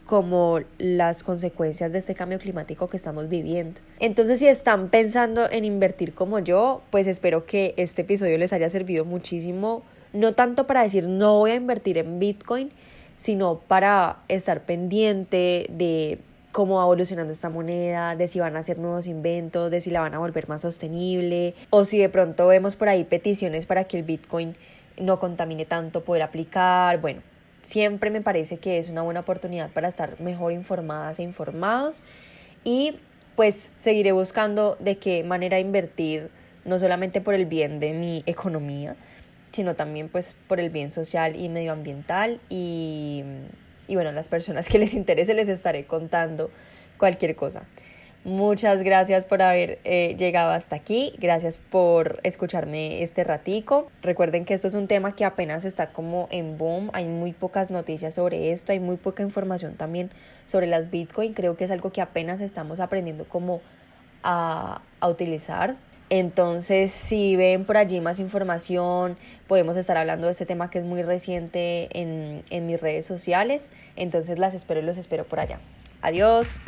como 0.05 0.59
las 0.77 1.23
consecuencias 1.23 1.91
de 1.91 1.97
este 1.97 2.13
cambio 2.13 2.37
climático 2.37 2.87
que 2.87 2.97
estamos 2.97 3.27
viviendo. 3.27 3.81
Entonces, 3.99 4.39
si 4.39 4.47
están 4.47 4.89
pensando 4.89 5.49
en 5.49 5.65
invertir 5.65 6.13
como 6.13 6.39
yo, 6.39 6.81
pues 6.91 7.07
espero 7.07 7.45
que 7.45 7.73
este 7.77 8.03
episodio 8.03 8.37
les 8.37 8.53
haya 8.53 8.69
servido 8.69 9.03
muchísimo, 9.03 9.81
no 10.13 10.33
tanto 10.33 10.67
para 10.67 10.83
decir 10.83 11.07
no 11.07 11.39
voy 11.39 11.51
a 11.51 11.55
invertir 11.55 11.97
en 11.97 12.19
Bitcoin, 12.19 12.71
sino 13.17 13.59
para 13.59 14.19
estar 14.27 14.65
pendiente 14.65 15.65
de 15.69 16.19
cómo 16.51 16.77
va 16.77 16.83
evolucionando 16.83 17.33
esta 17.33 17.49
moneda, 17.49 18.15
de 18.15 18.27
si 18.27 18.39
van 18.39 18.55
a 18.55 18.59
hacer 18.59 18.77
nuevos 18.77 19.07
inventos, 19.07 19.71
de 19.71 19.81
si 19.81 19.89
la 19.89 19.99
van 19.99 20.13
a 20.13 20.19
volver 20.19 20.47
más 20.47 20.61
sostenible, 20.61 21.53
o 21.69 21.83
si 21.83 21.97
de 21.97 22.07
pronto 22.07 22.47
vemos 22.47 22.75
por 22.75 22.87
ahí 22.87 23.03
peticiones 23.03 23.65
para 23.65 23.85
que 23.85 23.97
el 23.97 24.03
Bitcoin 24.03 24.55
no 24.97 25.19
contamine 25.19 25.65
tanto, 25.65 26.03
poder 26.03 26.23
aplicar, 26.23 26.99
bueno, 27.01 27.21
siempre 27.61 28.11
me 28.11 28.21
parece 28.21 28.57
que 28.57 28.77
es 28.77 28.89
una 28.89 29.01
buena 29.01 29.21
oportunidad 29.21 29.69
para 29.71 29.87
estar 29.87 30.19
mejor 30.21 30.51
informadas 30.51 31.19
e 31.19 31.23
informados 31.23 32.03
y 32.63 32.95
pues 33.35 33.71
seguiré 33.75 34.11
buscando 34.11 34.77
de 34.79 34.97
qué 34.97 35.23
manera 35.23 35.59
invertir, 35.59 36.29
no 36.63 36.79
solamente 36.79 37.21
por 37.21 37.33
el 37.33 37.45
bien 37.45 37.79
de 37.79 37.93
mi 37.93 38.23
economía, 38.25 38.95
sino 39.51 39.75
también 39.75 40.09
pues 40.09 40.35
por 40.47 40.59
el 40.59 40.69
bien 40.69 40.91
social 40.91 41.35
y 41.35 41.49
medioambiental 41.49 42.39
y, 42.49 43.23
y 43.87 43.95
bueno, 43.95 44.11
las 44.11 44.27
personas 44.27 44.69
que 44.69 44.79
les 44.79 44.93
interese 44.95 45.33
les 45.33 45.49
estaré 45.49 45.85
contando 45.85 46.49
cualquier 46.97 47.35
cosa. 47.35 47.63
Muchas 48.25 48.81
gracias 48.81 49.23
por 49.23 49.43
haber 49.43 49.77
eh, 49.83 50.15
llegado 50.17 50.49
hasta 50.49 50.75
aquí, 50.75 51.13
gracias 51.19 51.59
por 51.59 52.19
escucharme 52.23 53.03
este 53.03 53.23
ratico. 53.23 53.91
Recuerden 54.01 54.45
que 54.45 54.55
esto 54.55 54.67
es 54.67 54.73
un 54.73 54.87
tema 54.87 55.15
que 55.15 55.25
apenas 55.25 55.63
está 55.63 55.91
como 55.91 56.27
en 56.31 56.57
boom, 56.57 56.89
hay 56.93 57.05
muy 57.05 57.33
pocas 57.33 57.69
noticias 57.69 58.15
sobre 58.15 58.51
esto, 58.51 58.71
hay 58.71 58.79
muy 58.79 58.97
poca 58.97 59.21
información 59.21 59.75
también 59.75 60.09
sobre 60.47 60.65
las 60.65 60.89
Bitcoin, 60.89 61.35
creo 61.35 61.55
que 61.55 61.65
es 61.65 61.71
algo 61.71 61.91
que 61.91 62.01
apenas 62.01 62.41
estamos 62.41 62.79
aprendiendo 62.79 63.25
como 63.25 63.61
a, 64.23 64.81
a 65.01 65.07
utilizar. 65.07 65.75
Entonces, 66.09 66.91
si 66.91 67.35
ven 67.35 67.63
por 67.63 67.77
allí 67.77 68.01
más 68.01 68.17
información, 68.17 69.17
podemos 69.47 69.77
estar 69.77 69.97
hablando 69.97 70.25
de 70.25 70.31
este 70.31 70.47
tema 70.47 70.71
que 70.71 70.79
es 70.79 70.83
muy 70.83 71.03
reciente 71.03 71.89
en, 71.91 72.43
en 72.49 72.65
mis 72.65 72.81
redes 72.81 73.05
sociales. 73.05 73.69
Entonces, 73.95 74.39
las 74.39 74.55
espero 74.55 74.79
y 74.79 74.83
los 74.83 74.97
espero 74.97 75.25
por 75.25 75.39
allá. 75.39 75.59
Adiós. 76.01 76.59